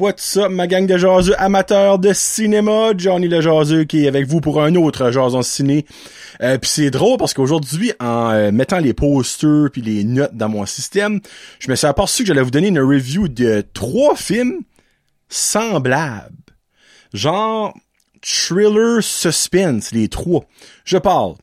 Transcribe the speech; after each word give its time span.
what's 0.00 0.38
up, 0.38 0.50
ma 0.50 0.66
gang 0.66 0.86
de 0.86 0.96
jaseux 0.96 1.34
amateurs 1.38 1.98
de 1.98 2.14
cinéma? 2.14 2.92
Johnny 2.96 3.28
le 3.28 3.42
jaseux 3.42 3.84
qui 3.84 4.04
est 4.04 4.08
avec 4.08 4.26
vous 4.26 4.40
pour 4.40 4.62
un 4.62 4.74
autre 4.74 5.10
jason 5.10 5.42
ciné. 5.42 5.84
Euh, 6.40 6.56
puis 6.56 6.70
c'est 6.70 6.90
drôle 6.90 7.18
parce 7.18 7.34
qu'aujourd'hui, 7.34 7.92
en 8.00 8.30
euh, 8.30 8.50
mettant 8.50 8.78
les 8.78 8.94
posters 8.94 9.68
puis 9.70 9.82
les 9.82 10.04
notes 10.04 10.34
dans 10.34 10.48
mon 10.48 10.64
système, 10.64 11.20
je 11.58 11.70
me 11.70 11.76
suis 11.76 11.86
aperçu 11.86 12.22
que 12.22 12.28
j'allais 12.28 12.42
vous 12.42 12.50
donner 12.50 12.68
une 12.68 12.80
review 12.80 13.28
de 13.28 13.62
trois 13.74 14.16
films 14.16 14.62
semblables. 15.28 16.34
Genre 17.12 17.74
thriller 18.22 19.02
suspense, 19.02 19.92
les 19.92 20.08
trois. 20.08 20.44
Je 20.84 20.96
parle. 20.96 21.34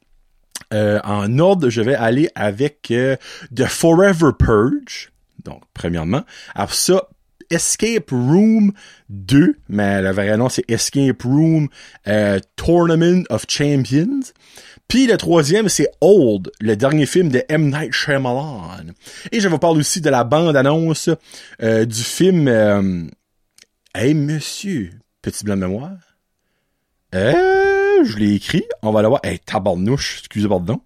Euh, 0.74 1.00
en 1.04 1.38
ordre, 1.38 1.70
je 1.70 1.82
vais 1.82 1.96
aller 1.96 2.30
avec 2.34 2.90
euh, 2.90 3.18
The 3.56 3.66
Forever 3.66 4.32
Purge. 4.38 5.12
Donc, 5.46 5.62
premièrement. 5.74 6.24
Après 6.56 6.76
ça, 6.76 7.08
Escape 7.50 8.12
Room 8.12 8.72
2, 9.10 9.56
mais 9.70 10.02
le 10.02 10.12
vrai 10.12 10.36
nom 10.38 10.50
c'est 10.50 10.70
Escape 10.70 11.22
Room 11.24 11.70
euh, 12.08 12.40
Tournament 12.56 13.24
of 13.30 13.46
Champions. 13.48 14.34
Puis 14.88 15.08
le 15.08 15.18
troisième 15.18 15.70
c'est 15.70 15.90
Old, 16.02 16.52
le 16.60 16.76
dernier 16.76 17.06
film 17.06 17.30
de 17.30 17.44
M. 17.50 17.70
Night 17.70 17.94
Shyamalan. 17.94 18.94
Et 19.32 19.40
je 19.40 19.48
vous 19.48 19.60
parle 19.60 19.78
aussi 19.78 20.02
de 20.02 20.10
la 20.10 20.24
bande-annonce 20.24 21.10
euh, 21.62 21.86
du 21.86 22.04
film 22.04 22.48
euh, 22.48 23.04
Hey 23.96 24.14
monsieur, 24.14 24.92
petit 25.22 25.44
blanc 25.44 25.56
de 25.56 25.62
mémoire. 25.62 25.98
Je 27.14 28.18
l'ai 28.18 28.36
écrit, 28.36 28.64
on 28.84 28.92
va 28.92 29.02
le 29.02 29.08
voir. 29.08 29.22
Hey, 29.24 29.40
tabarnouche, 29.40 30.20
excusez 30.20 30.48
pardon. 30.48 30.82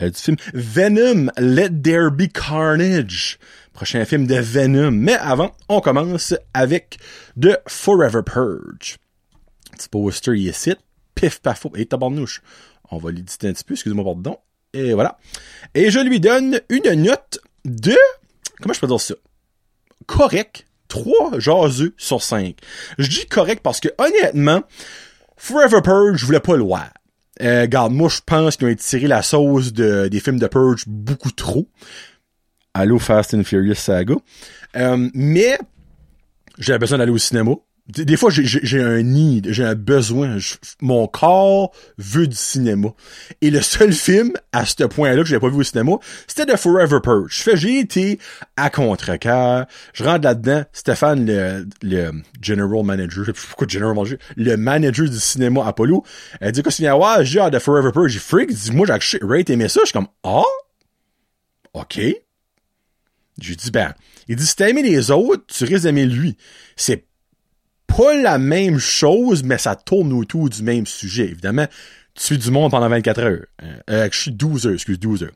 Du 0.00 0.10
film 0.12 0.36
Venom, 0.52 1.30
Let 1.38 1.70
There 1.82 2.10
Be 2.10 2.26
Carnage. 2.30 3.38
Prochain 3.76 4.06
film 4.06 4.26
de 4.26 4.36
Venom. 4.36 4.90
Mais 4.90 5.16
avant, 5.16 5.52
on 5.68 5.82
commence 5.82 6.32
avec 6.54 6.96
The 7.38 7.58
Forever 7.68 8.22
Purge. 8.24 8.96
Petit 9.70 9.88
poster 9.90 10.34
ici. 10.34 10.74
Pif 11.14 11.40
paf. 11.40 11.66
Et 11.74 11.84
tabarnouche. 11.84 12.40
On 12.90 12.96
va 12.96 13.10
l'éditer 13.10 13.48
un 13.48 13.52
petit 13.52 13.64
peu, 13.64 13.74
excusez-moi 13.74 14.02
pardon. 14.02 14.38
Et 14.72 14.94
voilà. 14.94 15.18
Et 15.74 15.90
je 15.90 15.98
lui 15.98 16.20
donne 16.20 16.58
une 16.70 17.02
note 17.02 17.38
de... 17.66 17.94
Comment 18.62 18.72
je 18.72 18.80
peux 18.80 18.86
dire 18.86 18.98
ça? 18.98 19.14
Correct. 20.06 20.64
3 20.88 21.38
jaseux 21.38 21.94
sur 21.98 22.22
5. 22.22 22.56
Je 22.96 23.08
dis 23.10 23.26
correct 23.26 23.60
parce 23.62 23.80
que 23.80 23.88
honnêtement, 23.98 24.62
Forever 25.36 25.82
Purge, 25.82 26.16
je 26.16 26.24
voulais 26.24 26.40
pas 26.40 26.56
le 26.56 26.62
voir. 26.62 26.88
Euh, 27.42 27.62
regarde, 27.62 27.92
moi 27.92 28.08
je 28.08 28.20
pense 28.24 28.56
qu'ils 28.56 28.68
ont 28.68 28.70
étiré 28.70 29.06
la 29.06 29.20
sauce 29.20 29.74
de, 29.74 30.08
des 30.08 30.20
films 30.20 30.38
de 30.38 30.46
Purge 30.46 30.84
beaucoup 30.86 31.30
trop. 31.30 31.68
Allô 32.78 32.98
Fast 32.98 33.32
and 33.32 33.44
Furious 33.44 33.76
Saga. 33.76 34.16
Euh, 34.76 35.08
mais 35.14 35.58
j'avais 36.58 36.78
besoin 36.78 36.98
d'aller 36.98 37.10
au 37.10 37.16
cinéma. 37.16 37.52
Des, 37.88 38.16
fois, 38.18 38.28
j'ai- 38.30 38.82
un 38.82 39.02
need, 39.02 39.50
j'ai 39.50 39.64
un 39.64 39.74
besoin. 39.74 40.36
Mon 40.82 41.06
corps 41.06 41.72
veut 41.96 42.26
du 42.26 42.36
cinéma. 42.36 42.88
Et 43.40 43.48
le 43.48 43.62
seul 43.62 43.94
film, 43.94 44.32
à 44.52 44.66
ce 44.66 44.84
point-là, 44.84 45.22
que 45.22 45.28
j'avais 45.28 45.40
pas 45.40 45.48
vu 45.48 45.60
au 45.60 45.62
cinéma, 45.62 45.92
c'était 46.26 46.52
The 46.52 46.58
Forever 46.58 46.98
Purge. 47.02 47.48
J'ai 47.54 47.78
été 47.78 48.18
à 48.58 48.68
contre-cœur. 48.68 49.64
Je 49.94 50.04
rentre 50.04 50.24
là-dedans. 50.24 50.64
Stéphane, 50.74 51.24
le, 51.82 52.12
general 52.42 52.84
manager, 52.84 53.24
pourquoi 53.48 53.66
manager, 53.94 54.18
le 54.36 54.56
manager 54.56 55.08
du 55.08 55.18
cinéma 55.18 55.64
Apollo, 55.66 56.04
elle 56.42 56.52
dit, 56.52 56.62
tu 56.62 56.82
viens 56.82 56.94
voir? 56.94 57.24
J'ai 57.24 57.48
de 57.48 57.58
Forever 57.58 57.92
Purge. 57.92 58.12
J'ai 58.12 58.18
freak. 58.18 58.52
Dit, 58.52 58.72
moi, 58.72 58.86
j'ai 59.00 59.18
rate 59.22 59.48
aimé 59.48 59.68
ça? 59.68 59.80
Je 59.80 59.86
suis 59.86 59.92
comme, 59.94 60.08
ah? 60.24 60.42
OK. 61.72 62.00
J'ai 63.40 63.54
dit, 63.54 63.70
ben, 63.70 63.94
il 64.28 64.36
dit, 64.36 64.46
si 64.46 64.56
t'as 64.56 64.68
aimé 64.68 64.82
les 64.82 65.10
autres, 65.10 65.44
tu 65.46 65.64
risques 65.64 65.84
d'aimer 65.84 66.06
lui. 66.06 66.36
C'est 66.76 67.04
pas 67.86 68.14
la 68.14 68.38
même 68.38 68.78
chose, 68.78 69.42
mais 69.42 69.58
ça 69.58 69.76
tourne 69.76 70.12
autour 70.12 70.48
du 70.48 70.62
même 70.62 70.86
sujet. 70.86 71.24
Évidemment, 71.24 71.66
tu 72.14 72.22
suis 72.22 72.38
du 72.38 72.50
monde 72.50 72.70
pendant 72.70 72.88
24 72.88 73.20
heures. 73.20 73.44
Euh, 73.62 73.76
euh, 73.90 74.08
je 74.10 74.18
suis 74.18 74.30
12 74.32 74.66
heures, 74.66 74.72
excuse, 74.72 74.98
12 74.98 75.24
heures. 75.24 75.32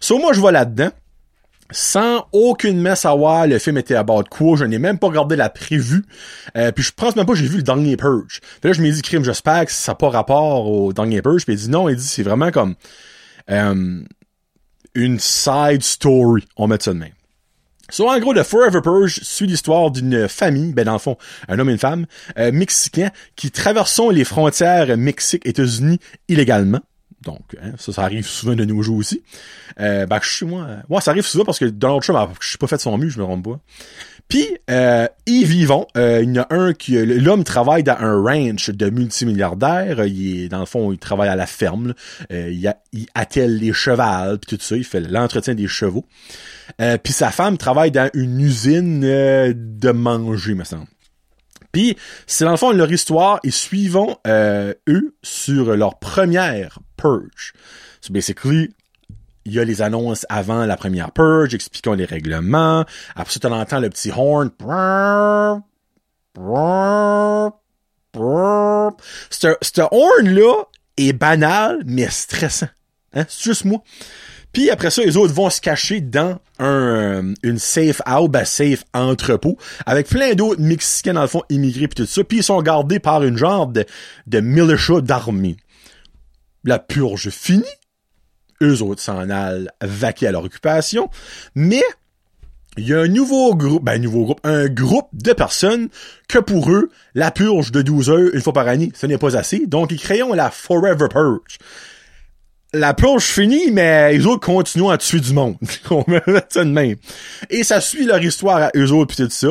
So, 0.00 0.18
moi, 0.18 0.32
je 0.32 0.40
vais 0.40 0.52
là-dedans, 0.52 0.90
sans 1.70 2.26
aucunement 2.32 2.94
savoir 2.94 3.46
le 3.46 3.58
film 3.58 3.78
était 3.78 3.94
à 3.94 4.02
bord 4.02 4.24
de 4.24 4.28
quoi. 4.28 4.56
Je 4.56 4.64
n'ai 4.64 4.78
même 4.78 4.98
pas 4.98 5.08
regardé 5.08 5.36
la 5.36 5.50
prévue. 5.50 6.04
Euh, 6.56 6.72
puis 6.72 6.84
je 6.84 6.92
pense 6.92 7.16
même 7.16 7.26
pas 7.26 7.34
j'ai 7.34 7.46
vu 7.46 7.58
le 7.58 7.62
dernier 7.62 7.96
Purge. 7.96 8.40
Puis 8.60 8.70
là, 8.70 8.72
je 8.72 8.82
m'ai 8.82 8.90
dit, 8.90 9.02
crime, 9.02 9.24
j'espère 9.24 9.64
que 9.64 9.72
ça 9.72 9.92
n'a 9.92 9.96
pas 9.96 10.10
rapport 10.10 10.66
au 10.66 10.92
dernier 10.92 11.22
Purge. 11.22 11.44
Puis 11.44 11.54
il 11.54 11.58
dit 11.58 11.70
non, 11.70 11.88
il 11.88 11.96
dit, 11.96 12.06
c'est 12.06 12.22
vraiment 12.22 12.50
comme 12.50 12.74
euh, 13.50 14.02
une 14.94 15.18
side 15.18 15.82
story. 15.82 16.46
On 16.56 16.66
met 16.66 16.76
ça 16.80 16.92
de 16.92 16.98
même. 16.98 17.12
So, 17.90 18.08
en 18.08 18.18
gros, 18.18 18.32
le 18.32 18.42
Forever 18.42 18.80
Purge 18.82 19.20
suit 19.22 19.46
l'histoire 19.46 19.90
d'une 19.90 20.28
famille, 20.28 20.72
ben 20.72 20.84
dans 20.84 20.92
le 20.92 20.98
fond, 20.98 21.16
un 21.48 21.58
homme 21.58 21.68
et 21.68 21.72
une 21.72 21.78
femme, 21.78 22.06
euh, 22.38 22.52
mexicains, 22.52 23.10
qui 23.36 23.50
traversent 23.50 24.00
les 24.12 24.24
frontières 24.24 24.96
Mexique-États-Unis 24.96 25.98
illégalement. 26.28 26.80
Donc, 27.22 27.54
hein, 27.62 27.72
ça, 27.76 27.92
ça 27.92 28.02
arrive 28.02 28.26
souvent 28.26 28.54
de 28.54 28.64
nos 28.64 28.80
jours 28.80 28.96
aussi. 28.96 29.22
Euh, 29.78 30.06
ben, 30.06 30.20
je 30.22 30.30
suis 30.30 30.46
moi, 30.46 30.64
euh, 30.66 30.76
moi, 30.88 31.00
ça 31.00 31.10
arrive 31.10 31.26
souvent 31.26 31.44
parce 31.44 31.58
que 31.58 31.66
Donald 31.66 32.02
Trump, 32.02 32.30
je 32.40 32.48
suis 32.48 32.58
pas 32.58 32.66
fait 32.66 32.80
son 32.80 32.96
mieux, 32.96 33.10
je 33.10 33.18
me 33.18 33.24
rends 33.24 33.40
pas. 33.40 33.60
Puis, 34.28 34.46
euh, 34.70 35.06
ils 35.26 35.44
vivent. 35.44 35.72
Euh, 35.96 36.22
il 36.22 36.34
y 36.34 36.38
en 36.38 36.44
a 36.44 36.54
un 36.54 36.72
qui, 36.72 36.92
l'homme 37.04 37.44
travaille 37.44 37.82
dans 37.82 37.98
un 37.98 38.22
ranch 38.22 38.70
de 38.70 38.88
multimilliardaires. 38.88 40.00
Euh, 40.00 40.06
Il 40.06 40.44
est, 40.44 40.48
dans 40.48 40.60
le 40.60 40.66
fond, 40.66 40.92
il 40.92 40.98
travaille 40.98 41.28
à 41.28 41.36
la 41.36 41.46
ferme. 41.46 41.94
Euh, 42.32 42.50
il 42.92 43.06
attelle 43.14 43.58
les 43.58 43.72
chevals, 43.72 44.38
puis 44.38 44.56
tout 44.56 44.62
ça. 44.64 44.76
Il 44.76 44.84
fait 44.84 45.00
l'entretien 45.00 45.54
des 45.54 45.66
chevaux. 45.66 46.06
Euh, 46.80 46.98
puis 46.98 47.12
sa 47.12 47.30
femme 47.30 47.58
travaille 47.58 47.90
dans 47.90 48.10
une 48.14 48.40
usine 48.40 49.04
euh, 49.04 49.52
de 49.54 49.90
manger, 49.90 50.54
me 50.54 50.64
semble. 50.64 50.86
Puis, 51.72 51.96
c'est 52.26 52.44
dans 52.44 52.50
le 52.50 52.56
fond 52.56 52.72
leur 52.72 52.90
histoire 52.90 53.38
et 53.44 53.50
suivons 53.50 54.16
euh, 54.26 54.74
eux 54.88 55.14
sur 55.22 55.76
leur 55.76 55.98
première 55.98 56.80
purge. 56.96 57.52
So 58.00 58.12
basically, 58.12 58.70
il 59.44 59.52
y 59.52 59.60
a 59.60 59.64
les 59.64 59.82
annonces 59.82 60.26
avant 60.28 60.66
la 60.66 60.76
première 60.76 61.12
purge, 61.12 61.54
expliquons 61.54 61.94
les 61.94 62.04
règlements. 62.04 62.84
Après 63.14 63.32
ça, 63.32 63.40
tu 63.40 63.46
entends 63.46 63.80
le 63.80 63.88
petit 63.88 64.10
horn. 64.10 64.50
Ce 69.30 69.80
horn-là 69.80 70.64
est 70.96 71.12
banal, 71.12 71.80
mais 71.84 72.08
stressant. 72.10 72.68
Hein? 73.14 73.24
C'est 73.28 73.44
juste 73.44 73.64
moi. 73.64 73.82
Puis 74.52 74.70
après 74.70 74.90
ça, 74.90 75.02
les 75.02 75.16
autres 75.16 75.32
vont 75.32 75.50
se 75.50 75.60
cacher 75.60 76.00
dans 76.00 76.40
un, 76.58 76.66
euh, 76.66 77.34
une 77.42 77.58
safe 77.58 78.02
house, 78.04 78.28
ben 78.28 78.44
safe 78.44 78.84
entrepôt, 78.92 79.56
avec 79.86 80.08
plein 80.08 80.34
d'autres 80.34 80.60
Mexicains, 80.60 81.14
dans 81.14 81.22
le 81.22 81.28
fond, 81.28 81.42
immigrés 81.50 81.88
puis 81.88 82.04
tout 82.04 82.06
ça. 82.06 82.24
Puis 82.24 82.38
ils 82.38 82.42
sont 82.42 82.60
gardés 82.62 82.98
par 82.98 83.22
une 83.22 83.36
genre 83.36 83.66
de, 83.66 83.84
de 84.26 84.40
militia 84.40 85.00
d'armée. 85.00 85.56
La 86.64 86.78
purge 86.78 87.30
finie. 87.30 87.64
Eux 88.62 88.82
autres 88.82 89.00
s'en 89.00 89.30
allent 89.30 89.70
vaquer 89.80 90.26
à 90.26 90.32
leur 90.32 90.44
occupation. 90.44 91.08
Mais 91.54 91.82
il 92.76 92.86
y 92.86 92.94
a 92.94 93.00
un 93.00 93.08
nouveau 93.08 93.54
groupe, 93.54 93.84
ben 93.84 93.92
un 93.92 93.98
nouveau 93.98 94.24
groupe, 94.24 94.40
un 94.44 94.68
groupe 94.68 95.08
de 95.12 95.32
personnes 95.32 95.88
que 96.28 96.38
pour 96.38 96.70
eux, 96.70 96.90
la 97.14 97.30
purge 97.30 97.72
de 97.72 97.82
12 97.82 98.10
heures 98.10 98.30
une 98.34 98.40
fois 98.40 98.52
par 98.52 98.68
année, 98.68 98.92
ce 98.94 99.06
n'est 99.06 99.18
pas 99.18 99.36
assez. 99.36 99.66
Donc 99.66 99.90
ils 99.92 99.98
créent 99.98 100.22
la 100.34 100.50
Forever 100.50 101.08
Purge 101.08 101.58
la 102.72 102.94
purge 102.94 103.24
finie, 103.24 103.70
mais 103.70 104.12
les 104.12 104.26
autres 104.26 104.46
continuent 104.46 104.90
à 104.90 104.98
tuer 104.98 105.20
du 105.20 105.32
monde. 105.32 105.56
On 105.90 106.04
met 106.06 106.22
ça 106.48 106.64
de 106.64 106.70
même. 106.70 106.96
Et 107.48 107.64
ça 107.64 107.80
suit 107.80 108.04
leur 108.04 108.22
histoire 108.22 108.62
à 108.62 108.70
eux 108.76 108.92
autres 108.92 109.14
pis 109.14 109.22
tout 109.22 109.30
ça. 109.30 109.48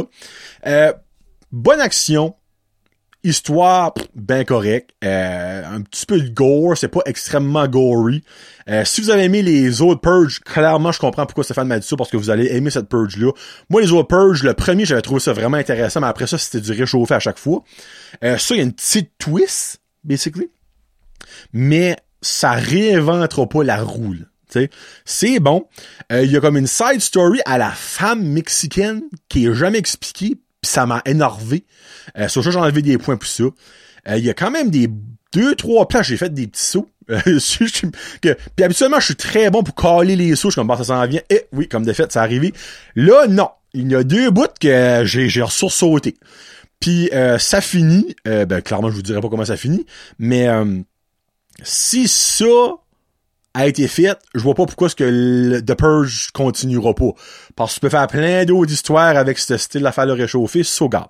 Euh, 0.66 0.94
bonne 1.52 1.81
action. 1.81 2.35
Histoire 3.22 3.94
ben 4.16 4.46
correct. 4.46 4.91
Euh, 5.03 5.63
un 5.66 5.81
petit 5.81 6.06
peu 6.06 6.22
de 6.22 6.29
gore, 6.29 6.78
c'est 6.78 6.88
pas 6.88 7.02
extrêmement 7.05 7.67
gory. 7.67 8.23
Euh, 8.70 8.85
si 8.85 9.02
vous 9.02 9.09
avez 9.09 9.23
aimé 9.23 9.41
les 9.41 9.82
autres 9.82 9.99
purges, 9.99 10.40
clairement 10.40 10.94
je 10.94 10.99
comprends 10.99 11.26
pourquoi 11.26 11.44
Stéphane 11.44 11.67
m'a 11.67 11.79
dit 11.79 11.85
ça, 11.85 11.97
parce 11.97 12.09
que 12.09 12.16
vous 12.16 12.29
allez 12.29 12.46
aimer 12.55 12.70
cette 12.70 12.88
purge-là. 12.88 13.34
Moi, 13.70 13.82
les 13.82 13.91
autres 13.91 14.08
purges, 14.08 14.44
le 14.44 14.53
premier, 14.53 14.85
j'avais 14.85 15.02
trouvé 15.02 15.20
ça 15.20 15.34
vraiment 15.34 15.58
intéressant, 15.58 15.99
mais 15.99 16.08
après 16.08 16.28
ça, 16.28 16.38
c'était 16.38 16.61
du 16.61 16.72
réchauffé 16.72 17.14
à 17.14 17.20
chaque 17.20 17.40
fois. 17.40 17.61
Euh, 18.23 18.38
ça, 18.38 18.55
il 18.55 18.59
y 18.59 18.61
a 18.61 18.64
une 18.64 18.72
petite 18.72 19.11
twist, 19.17 19.82
basically. 20.05 20.49
Mais 21.52 21.97
ça 22.22 22.52
réinventera 22.52 23.48
pas 23.48 23.64
la 23.64 23.82
roue. 23.82 24.16
C'est 25.06 25.40
bon. 25.40 25.68
Euh, 26.12 26.24
Il 26.24 26.32
y 26.32 26.38
a 26.38 26.40
comme 26.42 26.58
une 26.58 26.68
side 26.68 27.02
story 27.02 27.40
à 27.46 27.58
la 27.58 27.70
femme 27.70 28.24
mexicaine 28.24 29.04
qui 29.28 29.46
est 29.46 29.54
jamais 29.54 29.78
expliquée, 29.78 30.36
puis 30.62 30.72
ça 30.72 30.86
m'a 30.86 31.02
énervé. 31.06 31.66
Euh, 32.18 32.28
sur 32.28 32.44
ça, 32.44 32.50
j'ai 32.52 32.82
des 32.82 32.98
points 32.98 33.18
pour 33.18 33.28
ça. 33.30 33.44
Euh, 33.44 34.18
Il 34.18 34.26
y 34.26 34.30
a 34.30 34.34
quand 34.34 34.50
même 34.52 34.72
des 34.72 34.90
deux, 35.34 35.54
trois 35.56 35.88
plans, 35.88 36.02
j'ai 36.02 36.18
fait 36.18 36.34
des 36.34 36.48
petits 36.48 36.66
sauts. 36.66 36.90
Euh, 37.12 37.20
que- 38.22 38.34
puis 38.56 38.64
habituellement, 38.66 39.00
je 39.00 39.06
suis 39.06 39.16
très 39.16 39.50
bon 39.52 39.62
pour 39.64 39.76
caler 39.76 40.16
les 40.16 40.36
sauts. 40.36 40.50
Je 40.50 40.54
suis 40.54 40.60
comme, 40.60 40.68
bah, 40.68 40.78
ça 40.78 40.84
s'en 40.86 41.06
vient. 41.08 41.22
Et 41.30 41.46
oui, 41.54 41.68
comme 41.68 41.86
de 41.86 41.94
fait, 41.94 42.12
ça 42.12 42.22
arrivé. 42.24 42.52
Là, 42.96 43.28
non. 43.28 43.50
Il 43.76 43.92
y 43.92 43.96
a 43.96 44.04
deux 44.04 44.32
bouts 44.32 44.48
que 44.60 45.02
j'ai, 45.06 45.30
j'ai. 45.30 45.44
Puis 46.80 47.10
euh, 47.14 47.38
ça 47.38 47.62
finit. 47.62 48.16
euh, 48.28 48.46
ben, 48.46 48.62
clairement, 48.62 48.90
je 48.90 48.96
vous 48.96 49.02
dirai 49.04 49.22
pas 49.22 49.30
comment 49.30 49.46
ça 49.46 49.58
finit. 49.58 49.86
Mais 50.18 50.48
si 51.64 52.08
ça 52.08 52.46
a 53.53 53.67
été 53.67 53.88
faite, 53.88 54.20
je 54.35 54.41
vois 54.41 54.53
pas 54.53 54.66
pourquoi 54.66 54.90
ce 54.90 54.96
que 54.96 55.03
le 55.03 55.61
The 55.64 55.76
Purge 55.76 56.29
continuera 56.32 56.94
pas. 56.94 57.11
Parce 57.56 57.72
que 57.72 57.76
tu 57.76 57.79
peux 57.82 57.90
faire 57.90 58.08
plein 58.08 58.46
d'autres 58.46 58.72
histoires 58.72 59.17
avec 59.17 59.40
ce 59.40 59.58
style 59.58 59.82
d'affaire 59.82 60.06
le 60.06 60.14
réchauffer, 60.14 60.64
so 60.64 60.88
gars. 60.88 61.09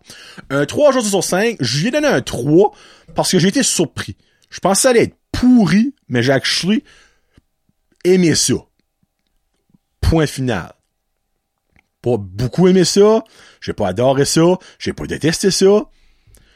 Un 0.49 0.65
3 0.65 0.93
jours 0.93 1.05
sur 1.05 1.23
5, 1.23 1.57
je 1.59 1.79
lui 1.79 1.87
ai 1.89 1.91
donné 1.91 2.07
un 2.07 2.21
3 2.21 2.71
parce 3.15 3.31
que 3.31 3.39
j'ai 3.39 3.49
été 3.49 3.63
surpris. 3.63 4.15
Je 4.49 4.59
pensais 4.59 4.77
que 4.77 4.81
ça 4.81 4.89
allait 4.89 5.03
être 5.03 5.17
pourri, 5.31 5.93
mais 6.07 6.23
j'ai 6.23 6.31
actually 6.31 6.83
aimé 8.03 8.35
ça. 8.35 8.55
Point 10.01 10.27
final. 10.27 10.73
Pas 12.01 12.15
beaucoup 12.17 12.67
aimé 12.69 12.85
ça, 12.85 13.23
j'ai 13.59 13.73
pas 13.73 13.89
adoré 13.89 14.23
ça, 14.23 14.57
j'ai 14.79 14.93
pas 14.93 15.05
détesté 15.05 15.51
ça. 15.51 15.89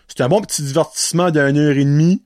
C'est 0.08 0.22
un 0.22 0.30
bon 0.30 0.42
petit 0.42 0.64
divertissement 0.64 1.32
d'une 1.32 1.58
heure 1.58 1.78
et 1.78 1.84
demie. 1.84 2.24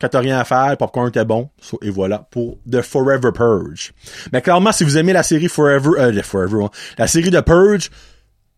Quand 0.00 0.08
t'as 0.08 0.20
rien 0.20 0.38
à 0.38 0.44
faire, 0.44 0.70
le 0.70 0.76
popcorn 0.76 1.08
était 1.08 1.24
bon. 1.24 1.50
et 1.82 1.90
voilà 1.90 2.28
pour 2.30 2.58
The 2.70 2.82
Forever 2.82 3.30
Purge. 3.34 3.92
Mais 4.32 4.42
clairement, 4.42 4.72
si 4.72 4.84
vous 4.84 4.96
aimez 4.96 5.12
la 5.12 5.22
série 5.22 5.48
Forever, 5.48 5.90
euh, 5.98 6.22
Forever, 6.22 6.64
hein, 6.64 6.70
la 6.98 7.06
série 7.08 7.30
de 7.30 7.40
Purge, 7.40 7.90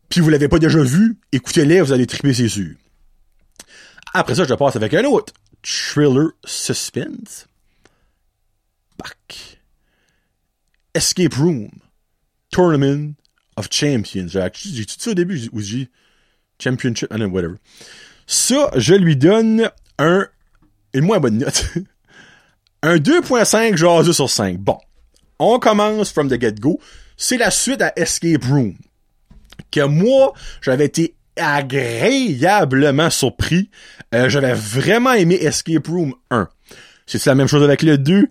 puis 0.08 0.20
vous 0.20 0.28
l'avez 0.28 0.48
pas 0.48 0.58
déjà 0.58 0.80
vu, 0.80 1.16
écoutez-les, 1.32 1.80
vous 1.80 1.92
allez 1.92 2.06
triper, 2.06 2.34
c'est 2.34 2.48
sûr. 2.48 2.74
Après 4.12 4.34
ça, 4.34 4.44
je 4.44 4.54
passe 4.54 4.76
avec 4.76 4.92
un 4.92 5.04
autre. 5.04 5.32
Thriller 5.62 6.30
Suspense. 6.44 7.46
Back. 8.98 9.60
Escape 10.94 11.34
Room. 11.34 11.70
Tournament 12.50 13.14
of 13.56 13.68
Champions. 13.70 14.26
J'ai 14.28 14.84
tout 14.84 14.96
ça 14.98 15.12
au 15.12 15.14
début, 15.14 15.48
où 15.52 15.60
j'ai 15.60 15.88
Championship, 16.60 17.10
whatever. 17.10 17.54
Ça, 18.26 18.70
je 18.76 18.94
lui 18.94 19.16
donne 19.16 19.70
un, 19.98 20.26
une 20.94 21.04
moins 21.04 21.20
bonne 21.20 21.38
note. 21.38 21.64
un 22.82 22.96
2.5 22.96 23.76
jaseux 23.76 24.12
sur 24.12 24.30
5. 24.30 24.58
Bon. 24.58 24.78
On 25.38 25.58
commence 25.58 26.12
from 26.12 26.28
the 26.28 26.40
get-go. 26.40 26.80
C'est 27.16 27.38
la 27.38 27.50
suite 27.50 27.82
à 27.82 27.92
Escape 27.96 28.44
Room. 28.44 28.74
Que 29.70 29.84
moi, 29.84 30.34
j'avais 30.62 30.86
été 30.86 31.14
agréablement 31.36 33.10
surpris. 33.10 33.70
Euh, 34.14 34.28
j'avais 34.28 34.52
vraiment 34.52 35.12
aimé 35.12 35.36
Escape 35.36 35.86
Room 35.86 36.14
1. 36.30 36.48
C'est 37.06 37.24
la 37.26 37.34
même 37.34 37.48
chose 37.48 37.62
avec 37.62 37.82
le 37.82 37.98
2? 37.98 38.28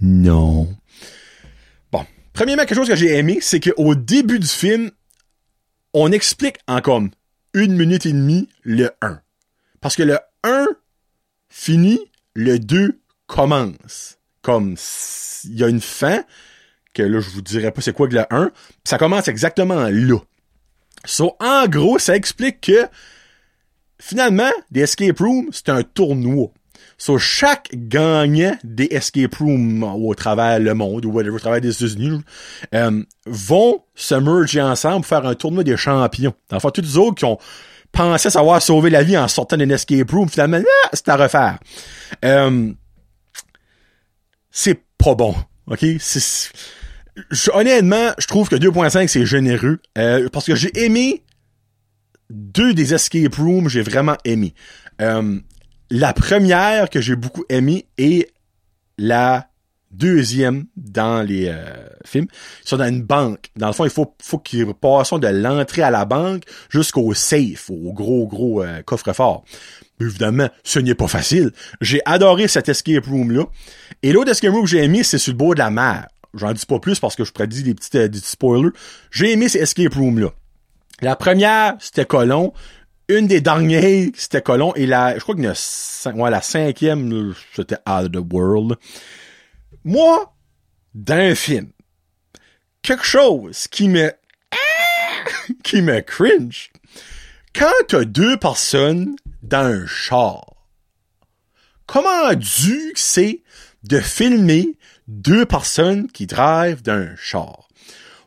Non. 0.00 0.74
Bon. 1.92 2.04
Premièrement, 2.32 2.64
quelque 2.64 2.76
chose 2.76 2.88
que 2.88 2.96
j'ai 2.96 3.16
aimé, 3.16 3.38
c'est 3.40 3.60
qu'au 3.60 3.94
début 3.94 4.38
du 4.38 4.46
film, 4.46 4.90
on 5.92 6.10
explique 6.10 6.56
en 6.66 6.80
comme 6.80 7.10
une 7.52 7.76
minute 7.76 8.06
et 8.06 8.12
demie 8.12 8.48
le 8.62 8.90
1. 9.00 9.20
Parce 9.80 9.96
que 9.96 10.02
le 10.02 10.18
1 10.42 10.66
finit, 11.54 12.00
le 12.34 12.58
2 12.58 12.98
commence. 13.28 14.18
Comme 14.42 14.74
il 15.44 15.58
y 15.58 15.62
a 15.62 15.68
une 15.68 15.80
fin, 15.80 16.24
que 16.92 17.02
là, 17.02 17.20
je 17.20 17.30
vous 17.30 17.42
dirais 17.42 17.70
pas 17.70 17.80
c'est 17.80 17.94
quoi 17.94 18.08
que 18.08 18.14
le 18.14 18.24
1, 18.28 18.50
ça 18.82 18.98
commence 18.98 19.28
exactement 19.28 19.88
là. 19.88 20.18
So, 21.06 21.36
en 21.38 21.66
gros, 21.68 21.98
ça 21.98 22.16
explique 22.16 22.60
que 22.62 22.86
finalement, 24.00 24.50
des 24.70 24.80
escape 24.80 25.18
rooms, 25.20 25.48
c'est 25.52 25.68
un 25.68 25.82
tournoi. 25.82 26.50
So, 26.98 27.18
chaque 27.18 27.70
gagnant 27.72 28.56
des 28.64 28.88
escape 28.90 29.36
rooms 29.36 29.84
au 29.84 30.14
travers 30.14 30.58
le 30.58 30.74
monde, 30.74 31.06
ou 31.06 31.12
whatever, 31.12 31.36
au 31.36 31.38
travers 31.38 31.60
des 31.60 31.70
États-Unis, 31.70 32.20
euh, 32.74 33.02
vont 33.26 33.82
se 33.94 34.14
merger 34.16 34.60
ensemble 34.60 35.02
pour 35.02 35.06
faire 35.06 35.26
un 35.26 35.34
tournoi 35.34 35.62
des 35.62 35.76
champions. 35.76 36.34
Fond, 36.58 36.70
tous 36.70 36.82
les 36.82 36.96
autres 36.96 37.14
qui 37.14 37.24
ont 37.24 37.38
pensé 37.94 38.28
savoir 38.28 38.60
sauver 38.60 38.90
la 38.90 39.02
vie 39.02 39.16
en 39.16 39.28
sortant 39.28 39.56
d'un 39.56 39.70
escape 39.70 40.10
room, 40.10 40.28
finalement, 40.28 40.58
ah, 40.84 40.88
c'est 40.92 41.08
à 41.08 41.16
refaire. 41.16 41.58
Euh, 42.24 42.72
c'est 44.50 44.80
pas 44.98 45.14
bon. 45.14 45.34
OK? 45.66 45.84
Honnêtement, 47.52 48.10
je 48.18 48.26
trouve 48.26 48.48
que 48.48 48.56
2.5 48.56 49.06
c'est 49.06 49.24
généreux 49.24 49.80
euh, 49.96 50.28
parce 50.32 50.46
que 50.46 50.54
j'ai 50.54 50.76
aimé 50.84 51.22
deux 52.30 52.74
des 52.74 52.92
escape 52.94 53.34
rooms, 53.36 53.68
j'ai 53.68 53.82
vraiment 53.82 54.16
aimé. 54.24 54.54
Euh, 55.00 55.38
la 55.90 56.12
première 56.12 56.90
que 56.90 57.00
j'ai 57.00 57.16
beaucoup 57.16 57.44
aimé 57.48 57.86
est 57.98 58.32
la 58.98 59.48
deuxième 59.96 60.64
dans 60.76 61.26
les 61.26 61.48
euh, 61.48 61.64
films. 62.04 62.26
Ils 62.64 62.68
sont 62.68 62.76
dans 62.76 62.88
une 62.88 63.02
banque. 63.02 63.50
Dans 63.56 63.68
le 63.68 63.72
fond, 63.72 63.84
il 63.84 63.90
faut, 63.90 64.14
faut 64.20 64.38
qu'ils 64.38 64.66
passent 64.74 65.12
de 65.12 65.28
l'entrée 65.28 65.82
à 65.82 65.90
la 65.90 66.04
banque 66.04 66.44
jusqu'au 66.68 67.14
safe, 67.14 67.70
au 67.70 67.92
gros, 67.92 68.26
gros 68.26 68.64
coffre-fort. 68.84 69.44
Évidemment, 70.00 70.48
ce 70.64 70.80
n'est 70.80 70.94
pas 70.94 71.06
facile. 71.06 71.52
J'ai 71.80 72.00
adoré 72.04 72.48
cet 72.48 72.68
escape 72.68 73.06
room-là. 73.06 73.44
Et 74.02 74.12
l'autre 74.12 74.30
escape 74.30 74.52
room 74.52 74.64
que 74.64 74.70
j'ai 74.70 74.82
aimé, 74.82 75.02
c'est 75.02 75.18
sur 75.18 75.32
le 75.32 75.38
bord 75.38 75.54
de 75.54 75.60
la 75.60 75.70
mer. 75.70 76.08
J'en 76.34 76.52
dis 76.52 76.66
pas 76.66 76.80
plus 76.80 76.98
parce 76.98 77.14
que 77.14 77.24
je 77.24 77.32
prédis 77.32 77.62
des 77.62 77.74
petits, 77.74 77.96
euh, 77.96 78.08
des 78.08 78.18
petits 78.18 78.30
spoilers. 78.30 78.70
J'ai 79.10 79.32
aimé 79.32 79.48
ces 79.48 79.58
escape 79.58 79.94
rooms 79.94 80.18
là. 80.18 80.30
La 81.00 81.16
première, 81.16 81.76
c'était 81.78 82.04
Colon. 82.04 82.52
Une 83.08 83.26
des 83.26 83.40
dernières, 83.40 84.08
c'était 84.16 84.42
Colon. 84.42 84.72
Et 84.74 84.86
la, 84.86 85.14
je 85.14 85.20
crois 85.20 85.34
qu'il 85.34 85.44
y 85.44 85.46
a 85.46 86.12
ouais, 86.14 86.30
la 86.30 86.40
cinquième, 86.40 87.34
c'était 87.54 87.76
Out 87.88 88.06
of 88.06 88.12
the 88.12 88.32
World. 88.32 88.76
Moi, 89.86 90.34
d'un 90.94 91.34
film, 91.34 91.70
quelque 92.80 93.04
chose 93.04 93.68
qui 93.68 93.88
me, 93.88 94.10
qui 95.62 95.82
me 95.82 96.00
cringe. 96.00 96.70
Quand 97.54 97.70
t'as 97.88 98.06
deux 98.06 98.38
personnes 98.38 99.14
dans 99.42 99.66
un 99.66 99.86
char, 99.86 100.54
comment 101.84 102.32
dur 102.32 102.92
c'est 102.94 103.42
de 103.82 104.00
filmer 104.00 104.78
deux 105.06 105.44
personnes 105.44 106.10
qui 106.10 106.26
drivent 106.26 106.82
d'un 106.82 107.14
char? 107.16 107.63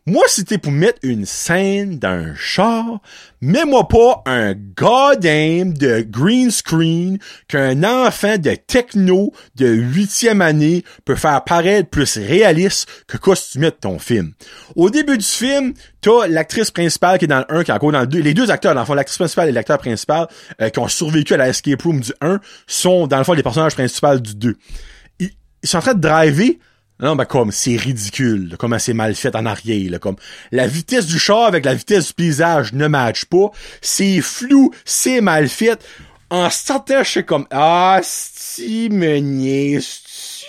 Moi, 0.10 0.24
c'était 0.28 0.58
pour 0.58 0.72
mettre 0.72 1.00
une 1.04 1.26
scène 1.26 2.00
d'un 2.00 2.34
char, 2.34 3.02
mets-moi 3.42 3.90
pas 3.90 4.24
un 4.26 4.54
goddamn 4.54 5.74
de 5.74 6.00
green 6.00 6.50
screen 6.50 7.18
qu'un 7.50 7.84
enfant 7.84 8.38
de 8.38 8.56
techno 8.56 9.34
de 9.56 9.68
huitième 9.68 10.42
année 10.42 10.86
peut 11.04 11.16
faire 11.16 11.44
paraître 11.44 11.90
plus 11.90 12.18
réaliste 12.18 12.88
que 13.06 13.18
quoi 13.18 13.36
si 13.36 13.60
ton 13.82 14.00
film. 14.00 14.32
Au 14.78 14.90
début 14.90 15.18
du 15.18 15.26
film, 15.26 15.74
t'as 16.00 16.26
l'actrice 16.28 16.72
principale 16.72 17.20
qui 17.20 17.26
est 17.26 17.28
dans 17.28 17.40
le 17.40 17.58
1, 17.58 17.64
qui 17.66 17.72
est 17.72 17.74
encore 17.74 17.92
dans 17.92 18.00
le 18.00 18.08
2. 18.08 18.20
Les 18.20 18.34
deux 18.34 18.50
acteurs, 18.50 18.76
dans 18.76 18.80
le 18.80 18.86
fond, 18.86 18.94
l'actrice 18.94 19.18
principale 19.18 19.50
et 19.50 19.52
l'acteur 19.52 19.78
principal, 19.78 20.30
euh, 20.62 20.70
qui 20.70 20.80
ont 20.80 20.88
survécu 20.88 21.34
à 21.34 21.38
la 21.38 21.50
escape 21.50 21.82
room 21.82 22.00
du 22.00 22.14
1, 22.22 22.40
sont 22.66 23.08
dans 23.08 23.18
le 23.18 23.26
fond 23.26 23.34
les 23.34 23.44
personnages 23.44 23.76
principaux 23.76 24.20
du 24.20 24.36
2 24.36 24.58
ils 25.64 25.70
sont 25.70 25.78
en 25.78 25.82
train 25.82 25.94
de 25.94 26.02
driver. 26.02 26.58
Non, 27.00 27.16
ben 27.16 27.26
comme, 27.26 27.52
c'est 27.52 27.76
ridicule, 27.76 28.56
comment 28.58 28.80
c'est 28.80 28.94
mal 28.94 29.14
fait 29.14 29.36
en 29.36 29.46
arrière, 29.46 29.92
là, 29.92 30.00
comme, 30.00 30.16
la 30.52 30.66
vitesse 30.66 31.06
du 31.06 31.20
char 31.20 31.46
avec 31.46 31.64
la 31.64 31.76
vitesse 31.76 32.08
du 32.08 32.14
paysage 32.14 32.74
ne 32.74 32.88
match 32.88 33.26
pas, 33.26 33.52
c'est 33.82 34.20
flou, 34.22 34.74
c'est 34.84 35.22
mal 35.22 35.48
fait. 35.48 35.86
En 36.32 36.50
sortant, 36.50 37.04
je 37.04 37.10
suis 37.10 37.26
comme, 37.26 37.46
ah, 37.52 38.00
si, 38.04 38.90
me 38.90 39.18
niaises-tu? 39.18 40.46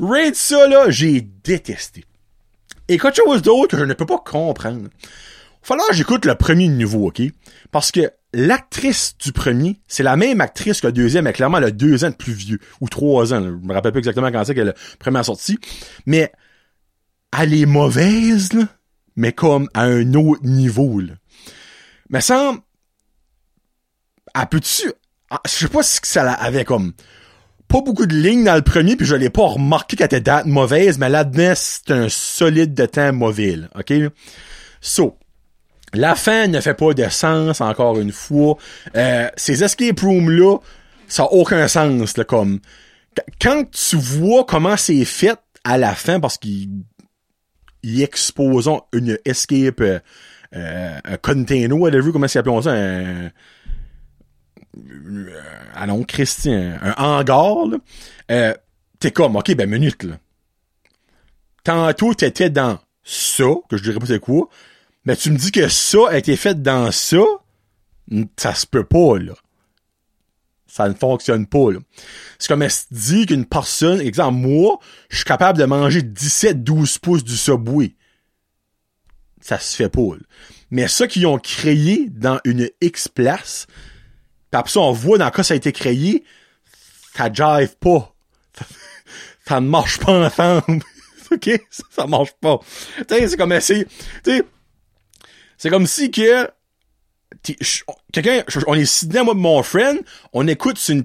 Raid 0.00 0.34
ça, 0.34 0.66
là, 0.66 0.86
j'ai 0.88 1.20
détesté. 1.20 2.04
Et 2.88 2.98
quelque 2.98 3.16
chose 3.16 3.42
d'autre 3.42 3.78
je 3.78 3.84
ne 3.84 3.94
peux 3.94 4.06
pas 4.06 4.18
comprendre. 4.18 4.88
Falloir 5.62 5.88
que 5.88 5.94
j'écoute 5.94 6.24
le 6.24 6.34
premier 6.34 6.68
niveau, 6.68 7.06
ok? 7.06 7.22
Parce 7.70 7.92
que 7.92 8.10
l'actrice 8.34 9.16
du 9.18 9.32
premier, 9.32 9.80
c'est 9.86 10.02
la 10.02 10.16
même 10.16 10.40
actrice 10.40 10.80
que 10.80 10.88
le 10.88 10.92
deuxième, 10.92 11.24
mais 11.24 11.32
clairement 11.32 11.60
le 11.60 11.70
deux 11.70 12.04
ans 12.04 12.10
de 12.10 12.14
plus 12.14 12.32
vieux, 12.32 12.58
ou 12.80 12.88
trois 12.88 13.32
ans, 13.32 13.42
je 13.42 13.66
me 13.66 13.72
rappelle 13.72 13.92
pas 13.92 13.98
exactement 13.98 14.32
quand 14.32 14.44
c'est 14.44 14.54
qu'elle 14.54 14.70
a 14.70 14.74
première 14.98 15.24
sortie, 15.24 15.58
mais 16.06 16.32
elle 17.38 17.54
est 17.54 17.66
mauvaise, 17.66 18.52
là, 18.52 18.68
mais 19.16 19.32
comme 19.32 19.68
à 19.74 19.82
un 19.82 20.14
autre 20.14 20.42
niveau. 20.44 21.00
Là. 21.00 21.14
Mais 22.10 22.20
ça, 22.20 22.54
elle 24.34 24.46
peut-tu... 24.46 24.92
Ah, 25.30 25.40
je 25.46 25.50
sais 25.50 25.68
pas 25.68 25.82
si 25.82 26.00
ça 26.02 26.30
avait 26.32 26.64
comme 26.64 26.92
pas 27.68 27.80
beaucoup 27.80 28.04
de 28.04 28.14
lignes 28.14 28.44
dans 28.44 28.54
le 28.54 28.62
premier, 28.62 28.96
puis 28.96 29.06
je 29.06 29.14
l'ai 29.14 29.30
pas 29.30 29.46
remarqué 29.46 29.96
qu'elle 29.96 30.06
était 30.06 30.20
date 30.20 30.44
mauvaise, 30.44 30.98
mais 30.98 31.08
là-dedans, 31.08 31.54
c'est 31.56 31.90
un 31.90 32.08
solide 32.10 32.74
de 32.74 32.84
temps 32.84 33.14
mauvais, 33.14 33.56
là, 33.56 33.68
OK? 33.78 33.94
So, 34.82 35.16
la 35.94 36.14
fin 36.14 36.46
ne 36.46 36.60
fait 36.60 36.74
pas 36.74 36.94
de 36.94 37.08
sens, 37.08 37.60
encore 37.60 37.98
une 38.00 38.12
fois. 38.12 38.56
Euh, 38.96 39.28
ces 39.36 39.62
escape 39.62 40.00
rooms-là, 40.00 40.58
ça 41.06 41.24
n'a 41.24 41.32
aucun 41.32 41.68
sens, 41.68 42.16
là, 42.16 42.24
comme... 42.24 42.60
Quand 43.40 43.70
tu 43.70 43.96
vois 43.96 44.44
comment 44.44 44.76
c'est 44.78 45.04
fait 45.04 45.38
à 45.64 45.76
la 45.76 45.94
fin, 45.94 46.18
parce 46.18 46.38
qu'ils 46.38 46.82
exposent 47.84 48.70
une 48.94 49.18
escape, 49.26 49.80
euh, 49.80 49.98
euh, 50.54 50.98
un 51.04 51.16
container, 51.18 51.76
whatever, 51.78 52.10
comment 52.10 52.26
appelé 52.26 52.62
ça, 52.62 52.72
un... 52.72 53.30
Ah 55.74 55.86
non, 55.86 56.02
Christian, 56.04 56.78
un 56.80 56.94
hangar, 56.96 57.66
là. 57.66 57.76
Euh, 58.30 58.54
t'es 58.98 59.10
comme, 59.10 59.36
ok, 59.36 59.54
ben 59.54 59.68
minute, 59.68 60.02
là. 60.04 60.14
Tantôt, 61.64 62.14
t'étais 62.14 62.48
dans 62.48 62.78
ça, 63.04 63.44
que 63.68 63.76
je 63.76 63.82
dirais 63.82 63.98
pas 63.98 64.06
c'est 64.06 64.20
quoi, 64.20 64.48
mais 65.04 65.16
tu 65.16 65.30
me 65.30 65.36
dis 65.36 65.50
que 65.50 65.68
ça 65.68 65.98
a 66.10 66.18
été 66.18 66.36
fait 66.36 66.62
dans 66.62 66.92
ça, 66.92 67.22
ça 68.36 68.54
se 68.54 68.66
peut 68.66 68.84
pas, 68.84 69.18
là. 69.18 69.34
Ça 70.66 70.88
ne 70.88 70.94
fonctionne 70.94 71.46
pas, 71.46 71.72
là. 71.72 71.80
C'est 72.38 72.48
comme 72.48 72.62
elle 72.62 72.70
se 72.70 72.86
dit 72.90 73.26
qu'une 73.26 73.44
personne, 73.44 74.00
exemple, 74.00 74.38
moi, 74.38 74.78
je 75.10 75.16
suis 75.16 75.24
capable 75.24 75.58
de 75.58 75.64
manger 75.64 76.00
17-12 76.02 76.98
pouces 76.98 77.24
du 77.24 77.36
Subway. 77.36 77.94
Ça 79.40 79.58
se 79.58 79.74
fait 79.76 79.88
pas. 79.88 80.16
Mais 80.70 80.88
ça 80.88 81.06
qu'ils 81.06 81.26
ont 81.26 81.38
créé 81.38 82.08
dans 82.10 82.38
une 82.44 82.70
X 82.80 83.08
place, 83.08 83.66
pis 84.50 84.56
après 84.56 84.72
ça, 84.72 84.80
on 84.80 84.92
voit 84.92 85.18
dans 85.18 85.30
quoi 85.30 85.44
ça 85.44 85.54
a 85.54 85.56
été 85.56 85.72
créé, 85.72 86.24
ça 87.14 87.30
jive 87.32 87.76
pas. 87.78 88.14
Ça, 89.44 89.60
ne 89.60 89.66
marche 89.66 89.98
pas 89.98 90.26
ensemble. 90.26 90.84
OK? 91.32 91.50
Ça, 91.68 91.82
ça 91.90 92.06
marche 92.06 92.32
pas. 92.40 92.60
Tu 93.08 93.28
c'est 93.28 93.36
comme 93.36 93.52
essayer. 93.52 93.88
Tu 94.22 94.44
c'est 95.62 95.70
comme 95.70 95.86
si 95.86 96.10
que 96.10 96.50
quelqu'un, 98.12 98.42
on 98.66 98.74
est 98.74 98.84
sidé, 98.84 99.22
moi, 99.22 99.34
mon 99.34 99.62
friend, 99.62 100.00
on 100.32 100.48
écoute 100.48 100.82
une, 100.88 101.04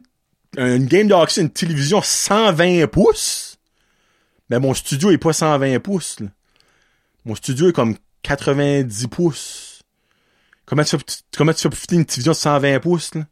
une 0.58 0.88
game 0.88 1.12
hockey, 1.12 1.42
une 1.42 1.52
télévision 1.52 2.02
120 2.02 2.88
pouces. 2.88 3.60
Mais 4.50 4.58
mon 4.58 4.74
studio 4.74 5.12
est 5.12 5.20
pas 5.20 5.32
120 5.32 5.80
pouces. 5.80 6.18
Mon 7.24 7.36
studio 7.36 7.70
est 7.70 7.72
comme 7.72 7.98
90 8.24 9.08
pouces. 9.10 9.84
Comment 10.66 10.84
tu 10.84 10.98
fais, 10.98 11.04
comment 11.38 11.54
tu 11.54 11.62
fais 11.62 11.70
profiter 11.70 11.96
une 11.96 12.06
télévision 12.06 12.32
de 12.32 12.38
120 12.38 12.80
pouces, 12.80 13.14
là? 13.14 13.28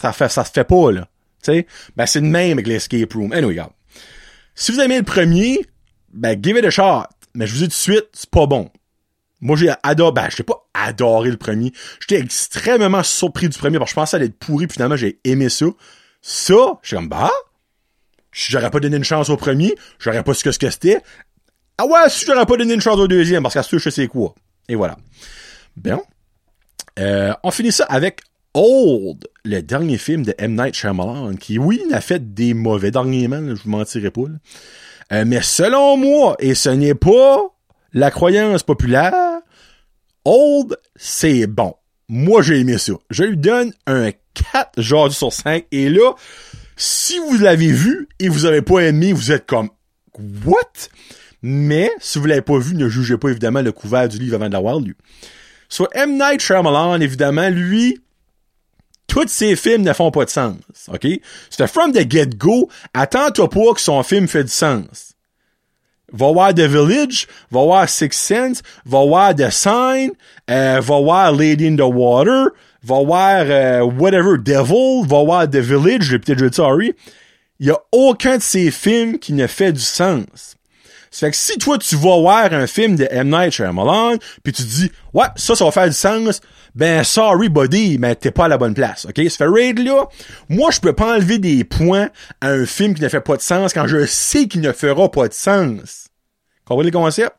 Ça 0.00 0.12
fait, 0.12 0.28
ça 0.28 0.44
se 0.44 0.52
fait 0.52 0.62
pas, 0.62 0.92
là. 0.92 1.08
Tu 1.42 1.50
sais? 1.50 1.66
Ben, 1.96 2.06
c'est 2.06 2.20
le 2.20 2.28
même 2.28 2.52
avec 2.52 2.68
l'escape 2.68 3.12
room. 3.14 3.32
Anyway, 3.32 3.48
regarde. 3.48 3.72
Si 4.54 4.70
vous 4.70 4.78
aimez 4.78 4.98
le 4.98 5.02
premier, 5.04 5.66
ben, 6.12 6.40
give 6.40 6.56
it 6.56 6.64
a 6.64 6.70
shot. 6.70 7.08
Mais 7.34 7.48
je 7.48 7.52
vous 7.54 7.58
dis 7.58 7.64
tout 7.64 7.70
de 7.70 7.72
suite, 7.72 8.08
c'est 8.12 8.30
pas 8.30 8.46
bon. 8.46 8.70
Moi, 9.44 9.58
j'ai 9.58 9.70
adoré, 9.82 10.12
ben, 10.12 10.28
je 10.34 10.42
pas 10.42 10.66
adoré 10.72 11.30
le 11.30 11.36
premier. 11.36 11.70
J'étais 12.00 12.18
extrêmement 12.18 13.02
surpris 13.02 13.50
du 13.50 13.58
premier 13.58 13.78
parce 13.78 13.90
que 13.90 13.94
je 13.94 14.00
pensais 14.00 14.16
à 14.16 14.20
être 14.20 14.38
pourri, 14.38 14.66
puis 14.66 14.76
finalement, 14.76 14.96
j'ai 14.96 15.20
aimé 15.22 15.50
ça. 15.50 15.66
Ça, 16.22 16.78
je 16.80 16.88
suis 16.88 16.96
comme, 16.96 17.10
bah, 17.10 17.30
j'aurais 18.32 18.70
pas 18.70 18.80
donné 18.80 18.96
une 18.96 19.04
chance 19.04 19.28
au 19.28 19.36
premier, 19.36 19.74
j'aurais 19.98 20.24
pas 20.24 20.32
su 20.32 20.44
que 20.44 20.50
ce 20.50 20.58
que 20.58 20.70
c'était. 20.70 20.98
Ah 21.76 21.84
ouais, 21.84 22.08
si 22.08 22.24
j'aurais 22.24 22.46
pas 22.46 22.56
donné 22.56 22.72
une 22.72 22.80
chance 22.80 22.98
au 22.98 23.06
deuxième, 23.06 23.42
parce 23.42 23.52
qu'à 23.52 23.62
ce 23.62 23.76
je 23.76 23.90
sais 23.90 24.08
quoi. 24.08 24.34
Et 24.66 24.76
voilà. 24.76 24.96
Bien. 25.76 26.00
Euh, 26.98 27.34
on 27.42 27.50
finit 27.50 27.72
ça 27.72 27.84
avec 27.84 28.22
Old, 28.54 29.26
le 29.44 29.60
dernier 29.60 29.98
film 29.98 30.22
de 30.22 30.34
M. 30.38 30.54
Night 30.54 30.74
Shyamalan, 30.74 31.34
qui, 31.34 31.58
oui, 31.58 31.82
a 31.92 32.00
fait 32.00 32.32
des 32.32 32.54
mauvais 32.54 32.90
dernièrement, 32.90 33.54
je 33.54 33.62
vous 33.62 33.70
mentirai 33.70 34.10
pas. 34.10 34.22
Euh, 35.12 35.24
mais 35.26 35.42
selon 35.42 35.98
moi, 35.98 36.34
et 36.38 36.54
ce 36.54 36.70
n'est 36.70 36.94
pas 36.94 37.42
la 37.92 38.10
croyance 38.10 38.62
populaire, 38.62 39.12
Old, 40.24 40.76
c'est 40.96 41.46
bon. 41.46 41.74
Moi, 42.08 42.42
j'ai 42.42 42.60
aimé 42.60 42.78
ça. 42.78 42.94
Je 43.10 43.24
lui 43.24 43.36
donne 43.36 43.72
un 43.86 44.10
4 44.52 44.80
genre 44.80 45.12
sur 45.12 45.32
5. 45.32 45.66
Et 45.70 45.88
là, 45.88 46.14
si 46.76 47.18
vous 47.18 47.38
l'avez 47.38 47.72
vu 47.72 48.08
et 48.18 48.28
vous 48.28 48.44
avez 48.44 48.62
pas 48.62 48.80
aimé, 48.80 49.12
vous 49.12 49.32
êtes 49.32 49.46
comme, 49.46 49.70
what? 50.44 50.88
Mais, 51.42 51.90
si 52.00 52.18
vous 52.18 52.26
l'avez 52.26 52.42
pas 52.42 52.58
vu, 52.58 52.74
ne 52.74 52.88
jugez 52.88 53.18
pas 53.18 53.28
évidemment 53.28 53.62
le 53.62 53.72
couvert 53.72 54.08
du 54.08 54.18
livre 54.18 54.36
avant 54.36 54.48
de 54.48 54.52
l'avoir 54.52 54.80
lu. 54.80 54.96
Sur 55.68 55.88
M. 55.92 56.18
Night 56.18 56.40
Shyamalan, 56.40 57.00
évidemment, 57.00 57.48
lui, 57.50 57.98
tous 59.06 59.28
ses 59.28 59.56
films 59.56 59.82
ne 59.82 59.92
font 59.92 60.10
pas 60.10 60.24
de 60.24 60.30
sens, 60.30 60.56
ok? 60.88 61.06
C'est 61.50 61.66
from 61.66 61.92
the 61.92 62.10
get-go, 62.10 62.68
attends-toi 62.94 63.50
pas 63.50 63.74
que 63.74 63.80
son 63.80 64.02
film 64.02 64.26
fait 64.26 64.44
du 64.44 64.50
sens. 64.50 65.13
Va 66.16 66.32
voir 66.32 66.54
The 66.54 66.60
Village, 66.60 67.26
va 67.50 67.62
voir 67.62 67.88
Six 67.88 68.12
Sense, 68.12 68.62
va 68.86 69.04
voir 69.04 69.34
The 69.34 69.50
Sign, 69.50 70.12
euh, 70.50 70.80
va 70.80 71.00
voir 71.00 71.32
Lady 71.32 71.66
in 71.66 71.76
the 71.76 71.80
Water, 71.80 72.50
va 72.82 73.02
voir 73.02 73.44
euh, 73.46 73.82
whatever, 73.82 74.38
Devil, 74.38 75.06
va 75.06 75.24
voir 75.24 75.50
The 75.50 75.56
Village, 75.56 76.04
j'ai 76.04 76.18
peut-être 76.18 76.42
dit 76.42 76.54
sorry. 76.54 76.94
Il 77.60 77.66
y 77.66 77.70
a 77.70 77.78
aucun 77.92 78.38
de 78.38 78.42
ces 78.42 78.70
films 78.70 79.18
qui 79.18 79.32
ne 79.32 79.46
fait 79.46 79.72
du 79.72 79.80
sens. 79.80 80.56
C'est 81.14 81.30
que 81.30 81.36
si 81.36 81.56
toi 81.58 81.78
tu 81.78 81.94
vas 81.94 82.18
voir 82.18 82.52
un 82.52 82.66
film 82.66 82.96
de 82.96 83.06
M. 83.08 83.30
Night 83.30 83.52
Shyamalan, 83.52 84.16
puis 84.42 84.52
tu 84.52 84.62
dis 84.64 84.90
ouais 85.12 85.26
ça 85.36 85.54
ça 85.54 85.64
va 85.64 85.70
faire 85.70 85.86
du 85.86 85.94
sens, 85.94 86.40
ben 86.74 87.04
sorry 87.04 87.48
buddy, 87.48 87.98
mais 87.98 88.16
t'es 88.16 88.32
pas 88.32 88.46
à 88.46 88.48
la 88.48 88.58
bonne 88.58 88.74
place, 88.74 89.06
ok? 89.08 89.22
Ça 89.30 89.36
fait 89.36 89.46
raid 89.46 89.78
là, 89.78 90.08
moi 90.48 90.72
je 90.72 90.80
peux 90.80 90.92
pas 90.92 91.14
enlever 91.14 91.38
des 91.38 91.62
points 91.62 92.08
à 92.40 92.48
un 92.48 92.66
film 92.66 92.94
qui 92.94 93.02
ne 93.02 93.08
fait 93.08 93.20
pas 93.20 93.36
de 93.36 93.42
sens 93.42 93.72
quand 93.72 93.86
je 93.86 94.06
sais 94.06 94.48
qu'il 94.48 94.60
ne 94.60 94.72
fera 94.72 95.08
pas 95.08 95.28
de 95.28 95.34
sens. 95.34 96.03
Comprenez 96.66 96.90
le 96.90 96.98
concept? 96.98 97.36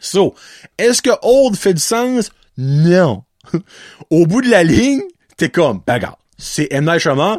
So, 0.00 0.34
est-ce 0.78 1.02
que 1.02 1.10
Old 1.22 1.56
fait 1.56 1.74
du 1.74 1.80
sens? 1.80 2.30
Non. 2.58 3.24
Au 4.10 4.26
bout 4.26 4.42
de 4.42 4.50
la 4.50 4.64
ligne, 4.64 5.02
t'es 5.36 5.48
comme, 5.48 5.80
ben 5.86 5.94
regarde, 5.94 6.16
c'est 6.38 6.68
M. 6.72 6.90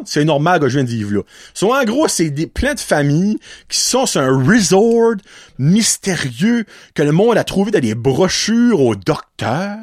C'est 0.06 0.24
normal 0.24 0.60
que 0.60 0.68
je 0.68 0.78
viens 0.78 0.84
de 0.84 0.88
vivre 0.88 1.12
là. 1.12 1.22
So, 1.52 1.74
en 1.74 1.84
gros, 1.84 2.08
c'est 2.08 2.30
des, 2.30 2.46
plein 2.46 2.74
de 2.74 2.80
familles 2.80 3.38
qui 3.68 3.78
sont 3.78 4.06
sur 4.06 4.22
un 4.22 4.44
resort 4.44 5.16
mystérieux 5.58 6.64
que 6.94 7.02
le 7.02 7.12
monde 7.12 7.36
a 7.36 7.44
trouvé 7.44 7.70
dans 7.70 7.80
des 7.80 7.94
brochures 7.94 8.80
au 8.80 8.94
docteur. 8.94 9.76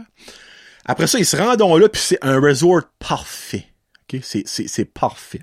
Après 0.86 1.06
ça, 1.06 1.20
ils 1.20 1.26
se 1.26 1.38
rendent 1.38 1.62
là, 1.62 1.88
puis 1.88 2.02
c'est 2.04 2.18
un 2.24 2.40
resort 2.40 2.82
parfait. 2.98 3.68
OK? 4.12 4.20
C'est, 4.24 4.44
c'est, 4.48 4.68
c'est 4.68 4.86
parfait. 4.86 5.42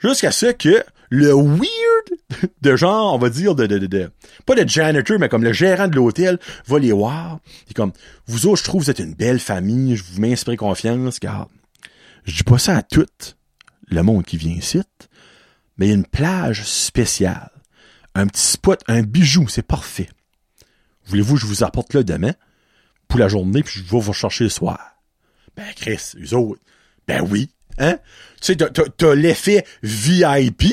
Jusqu'à 0.00 0.30
ce 0.30 0.46
que 0.46 0.82
le 1.10 1.32
weird 1.32 2.50
de 2.62 2.76
genre, 2.76 3.14
on 3.14 3.18
va 3.18 3.28
dire, 3.30 3.54
de, 3.54 3.66
de, 3.66 3.78
de, 3.78 4.10
pas 4.46 4.54
de 4.54 4.68
janitor, 4.68 5.18
mais 5.18 5.28
comme 5.28 5.44
le 5.44 5.52
gérant 5.52 5.88
de 5.88 5.96
l'hôtel 5.96 6.38
va 6.66 6.78
les 6.78 6.92
voir. 6.92 7.40
Est 7.68 7.74
comme, 7.74 7.92
vous 8.26 8.46
autres, 8.46 8.60
je 8.60 8.64
trouve 8.64 8.80
que 8.80 8.86
vous 8.86 8.90
êtes 8.90 9.00
une 9.00 9.14
belle 9.14 9.40
famille, 9.40 9.96
je 9.96 10.04
vous 10.04 10.20
m'inspire 10.20 10.56
confiance, 10.56 11.18
car 11.18 11.48
je 12.24 12.36
dis 12.36 12.44
pas 12.44 12.58
ça 12.58 12.76
à 12.76 12.82
tout 12.82 13.06
le 13.88 14.02
monde 14.02 14.24
qui 14.24 14.36
vient 14.36 14.54
ici, 14.54 14.80
mais 15.76 15.86
il 15.86 15.88
y 15.88 15.92
a 15.92 15.96
une 15.96 16.06
plage 16.06 16.64
spéciale. 16.64 17.50
Un 18.14 18.26
petit 18.26 18.42
spot, 18.42 18.82
un 18.88 19.02
bijou, 19.02 19.48
c'est 19.48 19.66
parfait. 19.66 20.08
Voulez-vous 21.06 21.34
que 21.34 21.40
je 21.40 21.46
vous 21.46 21.64
apporte 21.64 21.94
là 21.94 22.02
demain 22.02 22.32
pour 23.08 23.18
la 23.18 23.28
journée, 23.28 23.62
puis 23.62 23.80
je 23.80 23.90
vais 23.90 24.00
vous 24.00 24.12
chercher 24.12 24.44
le 24.44 24.50
soir? 24.50 24.78
Ben, 25.56 25.66
Chris, 25.74 26.12
eux 26.16 26.34
autres, 26.34 26.60
ben 27.08 27.26
oui, 27.28 27.50
hein? 27.78 27.98
Tu 28.40 28.54
sais, 28.54 28.56
t'as 28.56 29.14
l'effet 29.14 29.64
VIP, 29.82 30.64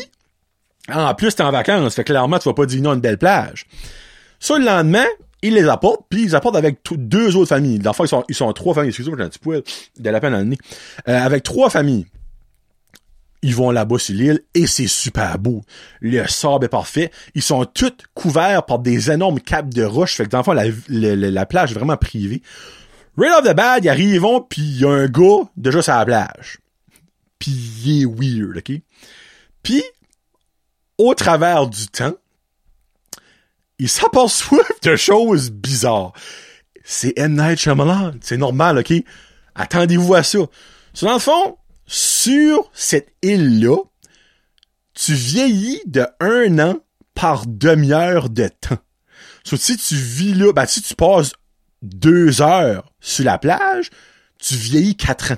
en 0.93 1.13
plus, 1.15 1.35
t'es 1.35 1.43
en 1.43 1.51
vacances, 1.51 1.95
fait 1.95 2.03
clairement, 2.03 2.39
tu 2.39 2.47
vas 2.47 2.53
pas 2.53 2.65
dire 2.65 2.81
non 2.81 2.91
à 2.91 2.93
une 2.93 3.01
belle 3.01 3.17
plage. 3.17 3.65
Ça, 4.39 4.57
le 4.57 4.65
lendemain, 4.65 5.05
ils 5.41 5.53
les 5.53 5.67
apportent, 5.67 6.05
puis 6.09 6.23
ils 6.23 6.35
apportent 6.35 6.55
avec 6.55 6.79
deux 6.91 7.35
autres 7.35 7.49
familles. 7.49 7.79
Dans 7.79 7.93
ils 7.99 8.07
sont, 8.07 8.23
ils 8.29 8.35
sont 8.35 8.51
trois 8.53 8.73
familles. 8.73 8.89
Excusez-moi, 8.89 9.17
j'ai 9.19 9.25
un 9.25 9.29
petit 9.29 9.39
poil 9.39 9.63
de 9.97 10.09
la 10.09 10.19
peine 10.19 10.33
le 10.33 10.43
nez. 10.43 10.57
Euh, 11.07 11.19
avec 11.19 11.43
trois 11.43 11.69
familles. 11.69 12.05
Ils 13.43 13.53
vont 13.53 13.69
là-bas 13.69 13.99
sur 13.99 14.15
l'île 14.15 14.41
et 14.55 14.65
c'est 14.65 14.87
super 14.87 15.37
beau. 15.37 15.61
Le 16.01 16.27
sable 16.27 16.65
est 16.65 16.69
parfait. 16.69 17.11
Ils 17.35 17.43
sont 17.43 17.65
tous 17.65 17.93
couverts 18.15 18.65
par 18.65 18.79
des 18.79 19.11
énormes 19.11 19.39
capes 19.39 19.71
de 19.73 19.83
roches. 19.83 20.15
Fait 20.15 20.25
que 20.25 20.29
dans 20.29 20.39
le 20.39 20.43
fond, 20.43 20.53
la, 20.53 20.65
la, 20.89 21.45
plage 21.45 21.71
est 21.71 21.75
vraiment 21.75 21.97
privée. 21.97 22.41
Right 23.15 23.33
off 23.37 23.43
the 23.43 23.55
bat, 23.55 23.77
ils 23.77 23.89
arrivent, 23.89 24.25
puis 24.49 24.61
il 24.61 24.79
y 24.81 24.85
a 24.85 24.89
un 24.89 25.05
gars 25.05 25.47
déjà 25.55 25.83
sur 25.83 25.93
la 25.93 26.05
plage. 26.05 26.57
Puis 27.39 27.51
il 27.51 28.01
est 28.01 28.05
weird, 28.05 28.57
OK? 28.57 28.81
Puis, 29.63 29.83
au 30.97 31.13
travers 31.13 31.67
du 31.67 31.87
temps, 31.87 32.15
ils 33.79 33.89
s'aperçoivent 33.89 34.63
de 34.83 34.95
choses 34.95 35.51
bizarres. 35.51 36.13
C'est 36.83 37.13
M. 37.17 37.35
Night 37.35 37.59
Shyamalan. 37.59 38.13
C'est 38.21 38.37
normal, 38.37 38.79
OK? 38.79 38.93
Attendez-vous 39.55 40.13
à 40.15 40.23
ça. 40.23 40.39
dans 41.01 41.13
le 41.13 41.19
fond, 41.19 41.57
sur 41.85 42.69
cette 42.73 43.13
île-là, 43.21 43.77
tu 44.93 45.13
vieillis 45.13 45.81
de 45.85 46.07
un 46.19 46.59
an 46.59 46.77
par 47.13 47.45
demi-heure 47.45 48.29
de 48.29 48.47
temps. 48.47 48.79
So, 49.43 49.57
si 49.57 49.77
tu 49.77 49.95
vis 49.95 50.33
là, 50.33 50.51
ben, 50.53 50.65
si 50.65 50.81
tu 50.81 50.93
passes 50.95 51.31
deux 51.81 52.41
heures 52.41 52.91
sur 52.99 53.25
la 53.25 53.37
plage, 53.37 53.89
tu 54.39 54.55
vieillis 54.55 54.95
quatre 54.95 55.33
ans. 55.33 55.37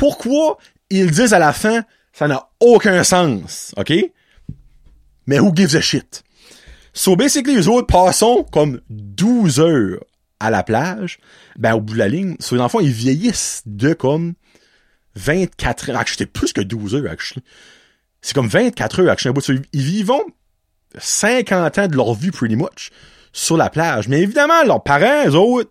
Pourquoi 0.00 0.56
ils 0.88 1.10
disent 1.10 1.34
à 1.34 1.38
la 1.38 1.52
fin, 1.52 1.84
ça 2.14 2.26
n'a 2.26 2.48
aucun 2.58 3.04
sens, 3.04 3.74
OK? 3.76 3.92
Mais 5.26 5.38
who 5.38 5.54
gives 5.54 5.76
a 5.76 5.82
shit? 5.82 6.22
So 6.94 7.16
basically, 7.16 7.54
les 7.54 7.68
autres 7.68 7.86
passons 7.86 8.46
comme 8.50 8.80
12 8.88 9.60
heures 9.60 10.02
à 10.40 10.50
la 10.50 10.62
plage, 10.62 11.18
ben 11.58 11.74
au 11.74 11.82
bout 11.82 11.92
de 11.92 11.98
la 11.98 12.08
ligne, 12.08 12.36
so 12.40 12.56
les 12.56 12.62
enfants, 12.62 12.80
ils 12.80 12.90
vieillissent 12.90 13.60
de 13.66 13.92
comme 13.92 14.32
24 15.16 15.90
heures. 15.90 16.02
C'était 16.06 16.24
plus 16.24 16.54
que 16.54 16.62
12 16.62 16.94
heures, 16.94 17.10
actually. 17.10 17.44
C'est 18.22 18.34
comme 18.34 18.48
24 18.48 19.02
heures, 19.02 19.10
actually. 19.10 19.60
Ils 19.74 19.82
vivent 19.82 20.12
50 20.96 21.76
ans 21.76 21.88
de 21.88 21.96
leur 21.96 22.14
vie, 22.14 22.30
pretty 22.30 22.56
much, 22.56 22.90
sur 23.34 23.58
la 23.58 23.68
plage. 23.68 24.08
Mais 24.08 24.22
évidemment, 24.22 24.64
leurs 24.64 24.82
parents, 24.82 25.28
eux 25.28 25.34
autres, 25.34 25.70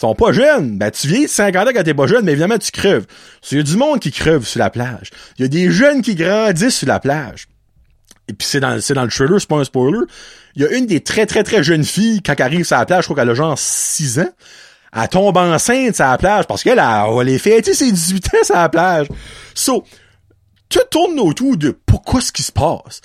sont 0.00 0.14
pas 0.14 0.32
jeunes. 0.32 0.78
Ben, 0.78 0.90
tu 0.90 1.08
vieillis 1.08 1.28
50 1.28 1.68
ans 1.68 1.70
quand 1.74 1.82
t'es 1.82 1.94
pas 1.94 2.06
jeune, 2.06 2.24
mais 2.24 2.32
évidemment, 2.32 2.58
tu 2.58 2.70
creves. 2.70 3.06
Il 3.50 3.58
y 3.58 3.60
a 3.60 3.62
du 3.62 3.76
monde 3.76 4.00
qui 4.00 4.10
crève 4.10 4.44
sur 4.44 4.58
la 4.58 4.70
plage. 4.70 5.10
Il 5.38 5.42
y 5.42 5.44
a 5.44 5.48
des 5.48 5.70
jeunes 5.70 6.02
qui 6.02 6.14
grandissent 6.14 6.78
sur 6.78 6.88
la 6.88 7.00
plage. 7.00 7.48
Et 8.28 8.32
puis 8.32 8.46
c'est 8.46 8.60
dans, 8.60 8.80
c'est 8.80 8.94
dans 8.94 9.04
le 9.04 9.10
trailer, 9.10 9.40
c'est 9.40 9.48
pas 9.48 9.56
un 9.56 9.64
spoiler. 9.64 10.00
Il 10.56 10.62
y 10.62 10.64
a 10.64 10.70
une 10.70 10.86
des 10.86 11.00
très 11.00 11.26
très 11.26 11.44
très 11.44 11.62
jeunes 11.62 11.84
filles, 11.84 12.22
quand 12.22 12.34
elle 12.36 12.42
arrive 12.42 12.64
sur 12.64 12.76
la 12.76 12.86
plage, 12.86 13.04
je 13.04 13.08
crois 13.08 13.22
qu'elle 13.22 13.30
a 13.30 13.34
genre 13.34 13.58
6 13.58 14.18
ans. 14.18 14.28
elle 14.94 15.08
tombe 15.08 15.36
enceinte 15.36 16.00
à 16.00 16.10
la 16.10 16.18
plage 16.18 16.46
parce 16.46 16.62
qu'elle 16.62 16.80
elle 16.80 17.26
les 17.26 17.38
fêter 17.38 17.74
ses 17.74 17.90
18 17.90 18.26
ans 18.34 18.54
à 18.54 18.62
la 18.62 18.68
plage. 18.68 19.06
So, 19.54 19.84
tout 20.68 20.80
tourne 20.90 21.18
autour 21.20 21.56
de 21.56 21.70
pourquoi 21.86 22.20
ce 22.20 22.32
qui 22.32 22.42
se 22.42 22.52
passe? 22.52 23.00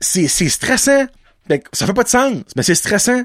C'est, 0.00 0.28
c'est 0.28 0.48
stressant. 0.48 1.06
Ben, 1.48 1.60
ça 1.72 1.86
fait 1.86 1.94
pas 1.94 2.04
de 2.04 2.08
sens, 2.08 2.42
mais 2.56 2.62
c'est 2.62 2.74
stressant. 2.74 3.24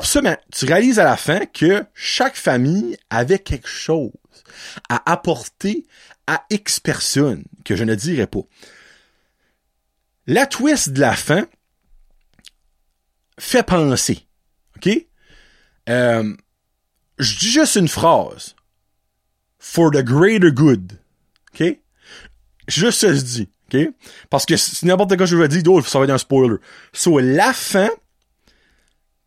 Puis 0.00 0.20
ben, 0.20 0.36
tu 0.52 0.64
réalises 0.64 0.98
à 0.98 1.04
la 1.04 1.16
fin 1.16 1.46
que 1.46 1.84
chaque 1.94 2.36
famille 2.36 2.96
avait 3.10 3.38
quelque 3.38 3.68
chose 3.68 4.12
à 4.88 5.10
apporter 5.10 5.86
à 6.26 6.44
X 6.50 6.80
personnes, 6.80 7.44
que 7.64 7.76
je 7.76 7.84
ne 7.84 7.94
dirais 7.94 8.26
pas. 8.26 8.42
La 10.26 10.46
twist 10.46 10.90
de 10.90 11.00
la 11.00 11.16
fin 11.16 11.46
fait 13.38 13.64
penser. 13.64 14.26
OK? 14.76 14.88
Euh, 15.88 16.36
je 17.18 17.38
dis 17.38 17.50
juste 17.50 17.76
une 17.76 17.88
phrase. 17.88 18.54
For 19.58 19.90
the 19.90 20.02
greater 20.02 20.50
good. 20.50 20.98
OK? 21.54 21.78
Juste 22.68 23.00
ça, 23.00 23.12
je 23.14 23.20
dis. 23.20 23.48
OK? 23.72 23.88
Parce 24.30 24.46
que 24.46 24.56
si 24.56 24.86
n'importe 24.86 25.16
quoi 25.16 25.26
je 25.26 25.36
veux 25.36 25.48
dire 25.48 25.62
d'autre, 25.62 25.88
ça 25.88 25.98
va 25.98 26.04
être 26.04 26.10
un 26.10 26.18
spoiler. 26.18 26.56
So, 26.92 27.18
la 27.18 27.52
fin 27.52 27.90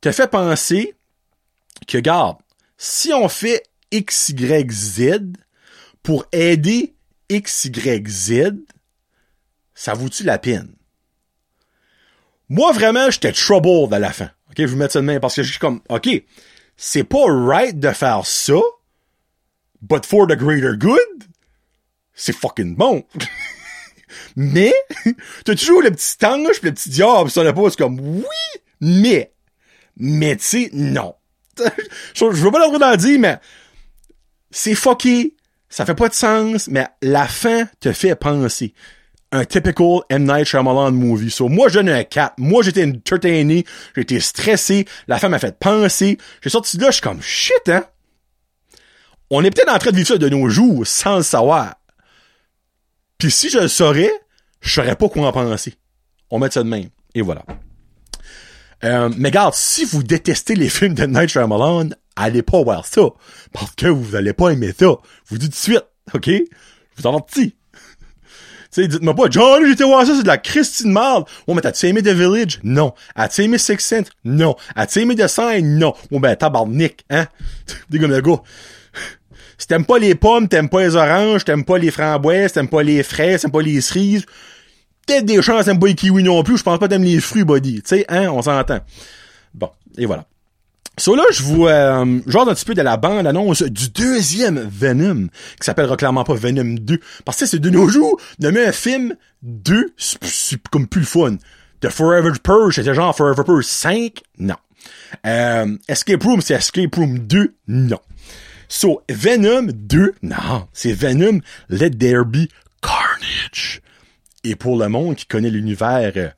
te 0.05 0.11
fait 0.11 0.27
penser 0.27 0.93
que, 1.87 1.97
garde, 1.97 2.37
si 2.77 3.11
on 3.11 3.27
fait 3.27 3.63
X, 3.89 4.29
Y, 4.29 4.71
Z 4.71 5.33
pour 6.03 6.27
aider 6.31 6.93
X, 7.29 7.65
Y, 7.65 8.07
Z, 8.07 8.53
ça 9.73 9.95
vaut-tu 9.95 10.23
la 10.23 10.37
peine? 10.37 10.75
Moi, 12.49 12.71
vraiment, 12.71 13.09
j'étais 13.09 13.31
troubled 13.31 13.91
à 13.95 13.97
la 13.97 14.13
fin. 14.13 14.29
OK, 14.51 14.57
je 14.59 14.65
vous 14.65 14.75
mets 14.75 14.89
ça 14.89 15.01
de 15.01 15.05
main 15.05 15.19
parce 15.19 15.37
que 15.37 15.41
je 15.41 15.49
suis 15.49 15.59
comme, 15.59 15.81
OK, 15.89 16.07
c'est 16.77 17.03
pas 17.03 17.25
right 17.27 17.79
de 17.79 17.89
faire 17.89 18.27
ça, 18.27 18.59
but 19.81 20.05
for 20.05 20.27
the 20.27 20.35
greater 20.35 20.77
good, 20.77 21.23
c'est 22.13 22.35
fucking 22.35 22.75
bon. 22.75 23.03
mais, 24.35 24.71
t'as 25.45 25.55
toujours 25.55 25.81
le 25.81 25.89
petit 25.89 26.23
ange 26.23 26.59
pis 26.59 26.67
le 26.67 26.73
petit 26.73 26.89
diable 26.91 27.31
ça 27.31 27.51
pas, 27.51 27.69
c'est 27.71 27.79
comme, 27.79 27.99
oui, 27.99 28.61
mais, 28.79 29.31
mais 29.97 30.35
tu 30.35 30.43
sais, 30.43 30.69
non. 30.73 31.15
je, 32.13 32.25
veux 32.25 32.51
pas 32.51 32.59
l'ordre 32.59 32.79
d'en 32.79 32.95
dire, 32.95 33.19
mais 33.19 33.37
c'est 34.51 34.75
fucké, 34.75 35.35
ça 35.69 35.85
fait 35.85 35.95
pas 35.95 36.09
de 36.09 36.13
sens, 36.13 36.67
mais 36.67 36.87
la 37.01 37.27
fin 37.27 37.65
te 37.79 37.91
fait 37.91 38.15
penser 38.15 38.73
un 39.31 39.45
typical 39.45 39.99
M. 40.09 40.23
Night 40.23 40.45
Shyamalan 40.45 40.91
movie. 40.91 41.35
Moi, 41.41 41.67
je 41.69 41.79
n'ai 41.79 41.91
un 41.91 42.03
4. 42.03 42.35
Moi, 42.37 42.63
j'étais 42.63 42.85
entertainé. 42.85 43.65
J'étais 43.95 44.19
stressé. 44.19 44.85
La 45.07 45.19
femme 45.19 45.31
m'a 45.31 45.39
fait 45.39 45.57
penser. 45.57 46.17
J'ai 46.41 46.49
sorti 46.49 46.77
de 46.77 46.83
là, 46.83 46.89
je 46.89 46.93
suis 46.93 47.01
comme, 47.01 47.21
shit, 47.21 47.67
hein? 47.67 47.85
On 49.29 49.43
est 49.43 49.51
peut-être 49.51 49.73
en 49.73 49.77
train 49.79 49.91
de 49.91 49.95
vivre 49.95 50.07
ça 50.07 50.17
de 50.17 50.29
nos 50.29 50.49
jours 50.49 50.85
sans 50.85 51.17
le 51.17 51.23
savoir. 51.23 51.75
Puis 53.17 53.31
si 53.31 53.49
je 53.49 53.59
le 53.59 53.67
saurais, 53.67 54.11
je 54.61 54.69
saurais 54.69 54.95
pas 54.95 55.09
quoi 55.09 55.27
en 55.27 55.31
penser. 55.31 55.73
On 56.29 56.39
met 56.39 56.51
ça 56.51 56.63
de 56.63 56.69
même. 56.69 56.89
Et 57.13 57.21
voilà. 57.21 57.43
Euh, 58.85 59.09
mais 59.17 59.29
regarde, 59.29 59.53
si 59.55 59.83
vous 59.83 60.03
détestez 60.03 60.55
les 60.55 60.69
films 60.69 60.93
de 60.93 61.05
Night 61.05 61.29
Shyamalan, 61.29 61.89
allez 62.15 62.43
pas 62.43 62.63
voir 62.63 62.85
ça. 62.85 63.01
Parce 63.51 63.71
que 63.71 63.87
vous 63.87 64.15
allez 64.15 64.33
pas 64.33 64.49
aimer 64.49 64.73
ça. 64.77 64.95
Vous 65.27 65.37
tout 65.37 65.47
de 65.47 65.55
suite, 65.55 65.85
OK? 66.13 66.27
Je 66.27 66.43
vous 67.01 67.07
avertis 67.07 67.55
sais, 68.71 68.87
dites-moi 68.87 69.15
pas, 69.15 69.29
John, 69.29 69.65
j'étais 69.65 69.83
voir 69.83 70.05
ça, 70.05 70.13
c'est 70.15 70.23
de 70.23 70.27
la 70.27 70.37
Christine 70.37 70.91
Marde. 70.91 71.25
Oh, 71.47 71.53
mais 71.53 71.61
t'as-tu 71.61 71.87
aimé 71.87 72.01
The 72.01 72.09
Village? 72.09 72.59
Non. 72.63 72.93
As-tu 73.15 73.43
aimé 73.43 73.57
Six 73.57 73.79
Sense? 73.79 74.07
Non. 74.23 74.55
As-tu 74.75 74.99
aimé 74.99 75.15
The 75.15 75.27
Sign? 75.27 75.77
Non. 75.77 75.93
Oh, 76.11 76.19
ben, 76.19 76.35
tabarnak, 76.35 77.03
hein? 77.09 77.27
Des 77.89 77.99
gars, 77.99 78.21
gars. 78.21 78.41
Si 79.57 79.67
t'aimes 79.67 79.85
pas 79.85 79.99
les 79.99 80.15
pommes, 80.15 80.47
t'aimes 80.49 80.69
pas 80.69 80.81
les 80.81 80.95
oranges, 80.95 81.45
t'aimes 81.45 81.63
pas 81.63 81.77
les 81.77 81.89
framboises, 81.89 82.51
t'aimes 82.51 82.67
pas 82.67 82.83
les 82.83 83.03
fraises, 83.03 83.41
t'aimes 83.41 83.51
pas 83.51 83.61
les 83.61 83.79
cerises, 83.79 84.25
peut-être 85.05 85.25
des 85.25 85.41
chances 85.41 85.65
t'aimes 85.65 85.79
pas 85.79 85.87
les 85.87 85.95
kiwis 85.95 86.23
non 86.23 86.43
plus, 86.43 86.57
je 86.57 86.63
pense 86.63 86.79
pas 86.79 86.87
t'aimes 86.87 87.03
les 87.03 87.19
fruits, 87.19 87.43
body. 87.43 87.81
Tu 87.81 87.81
sais, 87.85 88.05
hein, 88.09 88.29
on 88.29 88.41
s'entend. 88.41 88.79
Bon, 89.53 89.69
et 89.97 90.05
voilà. 90.05 90.25
So 90.97 91.13
là, 91.15 91.23
je 91.31 91.43
vous 91.43 91.67
euh, 91.67 92.21
genre 92.25 92.47
un 92.47 92.53
petit 92.53 92.63
peu 92.63 92.73
de 92.73 92.81
la 92.81 92.95
bande-annonce 92.95 93.63
du 93.63 93.89
deuxième 93.89 94.59
Venom, 94.59 95.27
qui 95.59 95.65
s'appelle 95.65 95.93
clairement 95.97 96.23
pas 96.23 96.35
Venom 96.35 96.75
2. 96.79 96.99
Parce 97.25 97.39
que 97.39 97.45
c'est 97.45 97.59
de 97.59 97.69
nos 97.69 97.89
jours, 97.89 98.19
nommer 98.39 98.65
un 98.65 98.71
film 98.71 99.15
2, 99.43 99.93
c'est 99.97 100.61
comme 100.69 100.87
plus 100.87 101.01
le 101.01 101.07
fun. 101.07 101.37
The 101.81 101.89
Forever 101.89 102.31
Purge, 102.41 102.75
c'était 102.75 102.95
genre 102.95 103.15
Forever 103.15 103.43
Purge 103.43 103.65
5, 103.65 104.21
non. 104.39 104.55
Euh, 105.25 105.77
Escape 105.89 106.23
Room, 106.23 106.41
c'est 106.41 106.53
Escape 106.53 106.95
Room 106.95 107.19
2, 107.19 107.53
non. 107.67 107.99
So, 108.69 109.01
Venom 109.09 109.71
2, 109.73 110.15
non, 110.23 110.67
c'est 110.71 110.93
Venom 110.93 111.41
Let 111.69 111.91
There 111.91 112.23
Be 112.23 112.47
Carnage. 112.81 113.81
Et 114.47 114.55
pour 114.55 114.77
le 114.77 114.87
monde 114.87 115.15
qui 115.15 115.25
connaît 115.25 115.49
l'univers 115.49 116.33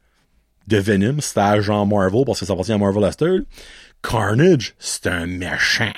de 0.67 0.77
Venom, 0.77 1.17
c'est 1.19 1.37
agent 1.39 1.85
Marvel, 1.85 2.23
parce 2.25 2.39
que 2.39 2.45
ça 2.45 2.53
appartient 2.53 2.71
à 2.71 2.77
Marvel 2.77 3.03
Aster, 3.03 3.39
Carnage, 4.01 4.75
c'est 4.79 5.07
un 5.07 5.27
méchant. 5.27 5.91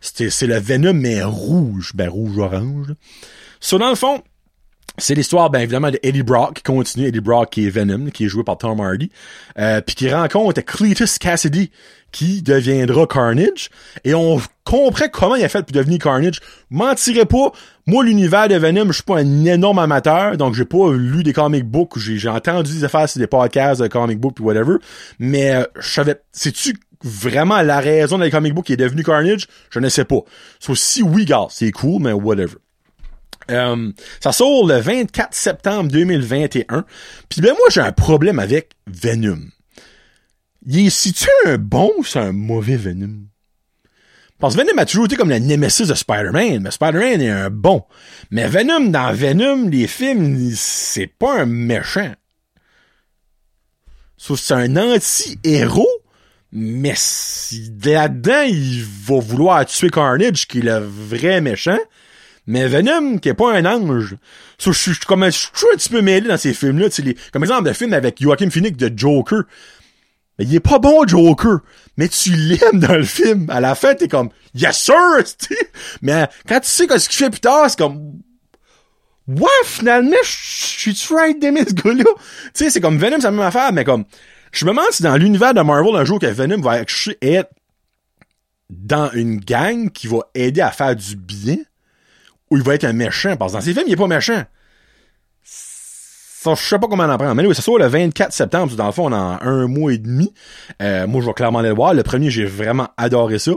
C'est 0.00 0.46
le 0.46 0.58
Venom, 0.58 0.94
mais 0.94 1.22
rouge. 1.22 1.92
Ben, 1.94 2.08
rouge-orange. 2.08 2.94
So, 3.60 3.78
dans 3.78 3.90
le 3.90 3.94
fond, 3.94 4.24
c'est 4.98 5.14
l'histoire, 5.14 5.50
ben 5.50 5.60
évidemment, 5.60 5.90
de 5.90 5.98
Eddie 6.02 6.22
Brock 6.22 6.54
qui 6.54 6.62
continue, 6.62 7.06
Eddie 7.06 7.20
Brock 7.20 7.50
qui 7.50 7.66
est 7.66 7.70
Venom, 7.70 8.10
qui 8.10 8.24
est 8.24 8.28
joué 8.28 8.44
par 8.44 8.58
Tom 8.58 8.80
Hardy, 8.80 9.10
euh, 9.58 9.80
puis 9.80 9.94
qui 9.94 10.10
rencontre 10.10 10.60
Cletus 10.60 11.18
Cassidy, 11.18 11.70
qui 12.12 12.42
deviendra 12.42 13.06
Carnage, 13.06 13.70
et 14.04 14.14
on 14.14 14.40
comprend 14.64 15.06
comment 15.12 15.36
il 15.36 15.44
a 15.44 15.48
fait 15.48 15.62
pour 15.62 15.72
devenir 15.72 15.98
Carnage. 15.98 16.40
Mentirais 16.70 17.26
pas, 17.26 17.52
moi 17.86 18.04
l'univers 18.04 18.48
de 18.48 18.56
Venom, 18.56 18.86
je 18.88 18.92
suis 18.92 19.02
pas 19.02 19.18
un 19.18 19.44
énorme 19.44 19.78
amateur, 19.78 20.36
donc 20.36 20.54
j'ai 20.54 20.64
pas 20.64 20.92
lu 20.92 21.22
des 21.22 21.32
comic 21.32 21.64
books, 21.64 21.98
j'ai 21.98 22.28
entendu 22.28 22.72
des 22.72 22.84
affaires 22.84 23.08
sur 23.08 23.20
des 23.20 23.26
podcasts 23.26 23.80
de 23.80 23.88
comic 23.88 24.18
books 24.18 24.36
puis 24.36 24.44
whatever, 24.44 24.76
mais 25.18 25.54
euh, 25.54 25.64
je 25.78 25.88
savais, 25.88 26.20
sais-tu 26.32 26.74
vraiment 27.02 27.62
la 27.62 27.80
raison 27.80 28.18
des 28.18 28.30
comic 28.30 28.54
books 28.54 28.66
qui 28.66 28.72
est 28.72 28.76
devenu 28.76 29.02
Carnage? 29.04 29.46
Je 29.70 29.78
ne 29.78 29.88
sais 29.88 30.04
pas. 30.04 30.20
So, 30.58 30.74
si 30.74 31.02
oui, 31.02 31.24
gars, 31.24 31.46
c'est 31.50 31.70
cool, 31.70 32.02
mais 32.02 32.12
whatever. 32.12 32.56
Euh, 33.50 33.92
ça 34.20 34.32
sort 34.32 34.66
le 34.66 34.78
24 34.78 35.34
septembre 35.34 35.90
2021. 35.90 36.84
Puis 37.28 37.40
ben 37.40 37.52
moi 37.52 37.68
j'ai 37.70 37.80
un 37.80 37.92
problème 37.92 38.38
avec 38.38 38.72
Venom. 38.86 39.38
Il 40.66 40.86
est 40.86 40.90
si-tu 40.90 41.28
un 41.46 41.56
bon 41.56 41.92
ou 41.98 42.04
c'est 42.04 42.18
un 42.18 42.32
mauvais 42.32 42.76
Venom? 42.76 43.28
Parce 44.38 44.54
que 44.54 44.60
Venom 44.60 44.78
a 44.78 44.86
toujours 44.86 45.06
été 45.06 45.16
comme 45.16 45.30
la 45.30 45.40
nemesis 45.40 45.88
de 45.88 45.94
Spider-Man, 45.94 46.60
mais 46.62 46.70
Spider-Man 46.70 47.20
est 47.20 47.30
un 47.30 47.50
bon. 47.50 47.84
Mais 48.30 48.46
Venom, 48.46 48.90
dans 48.90 49.12
Venom, 49.12 49.68
les 49.68 49.88
films, 49.88 50.52
c'est 50.54 51.08
pas 51.08 51.40
un 51.40 51.46
méchant. 51.46 52.12
c'est 54.16 54.54
un 54.54 54.76
anti-héros, 54.76 55.88
mais 56.52 56.94
si 56.94 57.72
là-dedans, 57.84 58.42
il 58.42 58.84
va 58.84 59.18
vouloir 59.18 59.66
tuer 59.66 59.90
Carnage, 59.90 60.46
qui 60.46 60.58
est 60.58 60.62
le 60.62 60.78
vrai 60.78 61.40
méchant, 61.40 61.78
mais 62.48 62.66
Venom, 62.66 63.18
qui 63.18 63.28
est 63.28 63.34
pas 63.34 63.52
un 63.52 63.66
ange. 63.66 64.16
So, 64.56 64.72
je 64.72 64.78
suis 64.78 64.98
comme, 65.06 65.22
je 65.26 65.30
suis 65.30 65.66
un 65.70 65.76
petit 65.76 65.90
peu 65.90 66.00
mêlé 66.00 66.28
dans 66.28 66.38
ces 66.38 66.54
films-là. 66.54 66.88
Les, 67.04 67.14
comme 67.30 67.42
exemple, 67.42 67.68
le 67.68 67.74
film 67.74 67.92
avec 67.92 68.22
Joaquin 68.22 68.48
Phoenix 68.48 68.74
de 68.78 68.90
Joker. 68.96 69.42
Mais 70.38 70.46
il 70.46 70.54
est 70.54 70.60
pas 70.60 70.78
bon, 70.78 71.06
Joker. 71.06 71.58
Mais 71.98 72.08
tu 72.08 72.30
l'aimes 72.32 72.80
dans 72.80 72.94
le 72.94 73.04
film. 73.04 73.50
À 73.50 73.60
la 73.60 73.74
fin, 73.74 73.94
t'es 73.94 74.08
comme, 74.08 74.30
yes 74.54 74.78
sir! 74.78 74.94
mais 76.02 76.26
quand 76.48 76.60
tu 76.60 76.68
sais 76.68 76.86
ce 76.98 77.08
qu'il 77.10 77.18
fait 77.18 77.28
plus 77.28 77.40
tard, 77.40 77.68
c'est 77.68 77.76
comme, 77.78 78.14
ouais, 79.26 79.48
finalement, 79.64 80.16
je 80.22 80.90
suis 80.90 81.14
right 81.14 81.38
d'aimer 81.38 81.64
ce 81.68 81.74
gars-là? 81.74 82.04
Tu 82.04 82.50
sais, 82.54 82.70
c'est 82.70 82.80
comme 82.80 82.96
Venom, 82.96 83.16
c'est 83.18 83.24
la 83.24 83.30
même 83.30 83.40
affaire, 83.40 83.74
mais 83.74 83.84
comme, 83.84 84.06
je 84.52 84.64
me 84.64 84.70
demande 84.70 84.90
si 84.90 85.02
dans 85.02 85.16
l'univers 85.18 85.52
de 85.52 85.60
Marvel, 85.60 85.94
un 85.96 86.04
jour 86.06 86.18
que 86.18 86.24
Venom 86.24 86.62
va 86.62 86.78
être 86.80 87.50
dans 88.70 89.10
une 89.12 89.38
gang 89.38 89.90
qui 89.90 90.06
va 90.06 90.20
aider 90.34 90.62
à 90.62 90.70
faire 90.70 90.96
du 90.96 91.14
bien 91.14 91.58
où 92.50 92.56
il 92.56 92.62
va 92.62 92.74
être 92.74 92.84
un 92.84 92.92
méchant. 92.92 93.36
Parce 93.36 93.52
que 93.52 93.58
dans 93.58 93.62
ces 93.62 93.72
films, 93.72 93.84
il 93.86 93.92
est 93.92 93.96
pas 93.96 94.06
méchant. 94.06 94.42
Ça, 95.42 96.54
je 96.54 96.62
sais 96.62 96.78
pas 96.78 96.86
comment 96.86 97.04
on 97.04 97.10
en. 97.10 97.34
Mais 97.34 97.46
oui, 97.46 97.54
ça 97.54 97.62
sort 97.62 97.78
le 97.78 97.86
24 97.86 98.32
septembre. 98.32 98.74
Dans 98.76 98.86
le 98.86 98.92
fond, 98.92 99.12
on 99.12 99.12
a 99.12 99.38
un 99.42 99.66
mois 99.66 99.92
et 99.92 99.98
demi. 99.98 100.32
Euh, 100.80 101.06
moi, 101.06 101.20
je 101.20 101.26
vais 101.26 101.32
clairement 101.34 101.58
aller 101.58 101.70
le 101.70 101.74
voir. 101.74 101.94
Le 101.94 102.02
premier, 102.04 102.30
j'ai 102.30 102.44
vraiment 102.44 102.88
adoré 102.96 103.38
ça. 103.40 103.52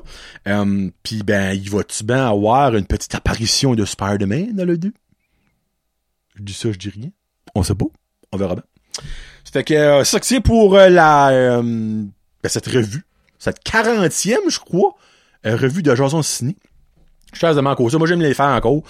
Euh, 0.47 0.89
Puis, 1.04 1.21
ben, 1.21 1.54
il 1.54 1.69
va-tu 1.69 2.04
bien 2.04 2.27
avoir 2.27 2.75
une 2.75 2.86
petite 2.86 3.13
apparition 3.13 3.75
de 3.75 3.86
Spider-Man 3.86 4.54
dans 4.54 4.65
le 4.65 4.77
2? 4.77 4.91
Je 6.36 6.43
dis 6.43 6.54
ça, 6.54 6.71
je 6.71 6.77
dis 6.77 6.89
rien. 6.89 7.10
On 7.54 7.62
sait 7.62 7.75
pas. 7.75 7.86
On 8.32 8.38
verra 8.38 8.56
bien. 8.56 8.63
Fait 9.51 9.65
que 9.65 9.73
euh, 9.73 10.04
ça 10.06 10.19
que 10.19 10.25
c'est 10.25 10.39
pour 10.39 10.75
euh, 10.77 10.88
la 10.88 11.30
euh, 11.30 11.62
ben, 11.62 12.49
cette 12.49 12.67
revue. 12.67 13.06
Cette 13.38 13.63
40e, 13.65 14.49
je 14.49 14.60
crois, 14.60 14.95
revue 15.43 15.84
de 15.84 15.93
Jason 15.93 16.21
Ciné. 16.21 16.56
Je 17.34 17.48
de 17.48 17.89
ça. 17.89 17.98
Moi, 17.98 18.08
j'aime 18.08 18.22
les 18.22 18.34
faire 18.34 18.48
encore. 18.48 18.82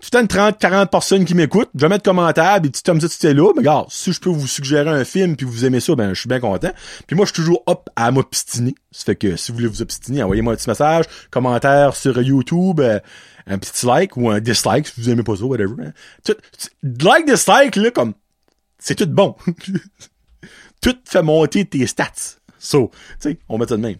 tout 0.00 0.18
une 0.18 0.28
30, 0.28 0.58
40 0.58 0.90
personnes 0.90 1.24
qui 1.24 1.34
m'écoutent. 1.34 1.70
Je 1.74 1.80
vais 1.80 1.88
mettre 1.88 2.04
commentaire, 2.04 2.60
des 2.60 2.70
petits 2.70 2.82
thumbs 2.82 3.02
up 3.02 3.10
si 3.10 3.32
là. 3.32 3.52
Mais 3.54 3.60
regarde, 3.60 3.86
si 3.90 4.12
je 4.12 4.20
peux 4.20 4.30
vous 4.30 4.46
suggérer 4.46 4.90
un 4.90 5.04
film 5.04 5.36
puis 5.36 5.46
vous 5.46 5.64
aimez 5.64 5.80
ça, 5.80 5.94
ben 5.94 6.14
je 6.14 6.20
suis 6.20 6.28
bien 6.28 6.40
content. 6.40 6.70
Puis 7.06 7.16
moi, 7.16 7.26
je 7.26 7.32
suis 7.32 7.42
toujours 7.42 7.62
up 7.68 7.88
à 7.96 8.10
m'obstiner. 8.10 8.74
Ça 8.90 9.04
fait 9.04 9.16
que 9.16 9.36
si 9.36 9.52
vous 9.52 9.58
voulez 9.58 9.68
vous 9.68 9.82
obstiner, 9.82 10.22
envoyez-moi 10.22 10.52
un 10.52 10.56
petit 10.56 10.68
message, 10.68 11.04
commentaire 11.30 11.96
sur 11.96 12.20
YouTube, 12.20 12.80
euh, 12.80 13.00
un 13.46 13.58
petit 13.58 13.86
like 13.86 14.16
ou 14.16 14.30
un 14.30 14.40
dislike 14.40 14.88
si 14.88 15.00
vous 15.00 15.10
aimez 15.10 15.22
pas 15.22 15.36
ça, 15.36 15.44
whatever. 15.44 15.74
Hein. 15.84 15.92
Like, 16.82 17.26
dislike, 17.26 17.76
là, 17.76 17.90
comme, 17.90 18.14
c'est 18.78 18.94
tout 18.94 19.06
bon. 19.06 19.34
tout 20.82 20.96
fait 21.04 21.22
monter 21.22 21.64
tes 21.64 21.86
stats. 21.86 22.38
So, 22.58 22.90
tu 23.20 23.30
sais, 23.30 23.38
on 23.48 23.58
met 23.58 23.66
ça 23.66 23.76
de 23.76 23.82
même. 23.82 23.96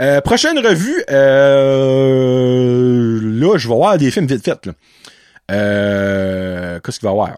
Euh, 0.00 0.20
prochaine 0.22 0.58
revue, 0.58 1.04
euh, 1.10 3.05
là, 3.40 3.56
je 3.58 3.68
vais 3.68 3.74
voir 3.74 3.98
des 3.98 4.10
films 4.10 4.26
vite 4.26 4.44
fait, 4.44 4.66
là. 4.66 4.72
Euh, 5.50 6.80
qu'est-ce 6.80 6.98
qu'il 6.98 7.06
va 7.06 7.10
y 7.10 7.12
avoir? 7.12 7.36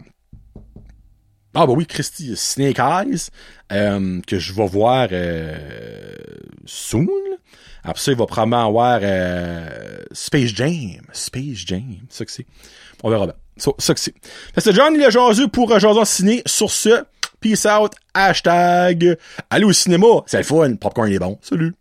Ah 1.54 1.66
bah 1.66 1.72
oui, 1.76 1.86
Christy, 1.86 2.34
Snake 2.36 2.78
Eyes, 2.78 3.28
euh, 3.72 4.20
que 4.26 4.38
je 4.38 4.52
vais 4.52 4.66
voir 4.66 5.08
euh, 5.12 5.56
soon. 6.64 7.08
Après 7.82 8.00
ça, 8.00 8.12
il 8.12 8.18
va 8.18 8.26
probablement 8.26 8.66
avoir 8.66 9.00
Space 10.12 10.54
Jam. 10.54 11.00
Space 11.12 11.66
Jam, 11.66 11.96
ça 12.08 12.24
que 12.24 12.30
c'est. 12.30 12.46
On 13.02 13.10
verra 13.10 13.26
bien. 13.26 13.34
Ça, 13.58 13.94
que 13.94 14.00
c'est. 14.00 14.14
C'est 14.56 14.72
Johnny 14.72 14.98
le 14.98 15.10
jaseux 15.10 15.48
pour 15.48 15.72
euh, 15.72 15.78
Jason 15.78 16.04
Ciné. 16.04 16.42
Sur 16.46 16.70
ce, 16.70 17.04
peace 17.40 17.66
out, 17.66 17.92
hashtag, 18.14 19.16
allez 19.50 19.64
au 19.64 19.72
cinéma, 19.72 20.06
c'est 20.26 20.38
le 20.38 20.44
fun, 20.44 20.74
popcorn 20.76 21.10
est 21.10 21.18
bon. 21.18 21.38
Salut! 21.42 21.74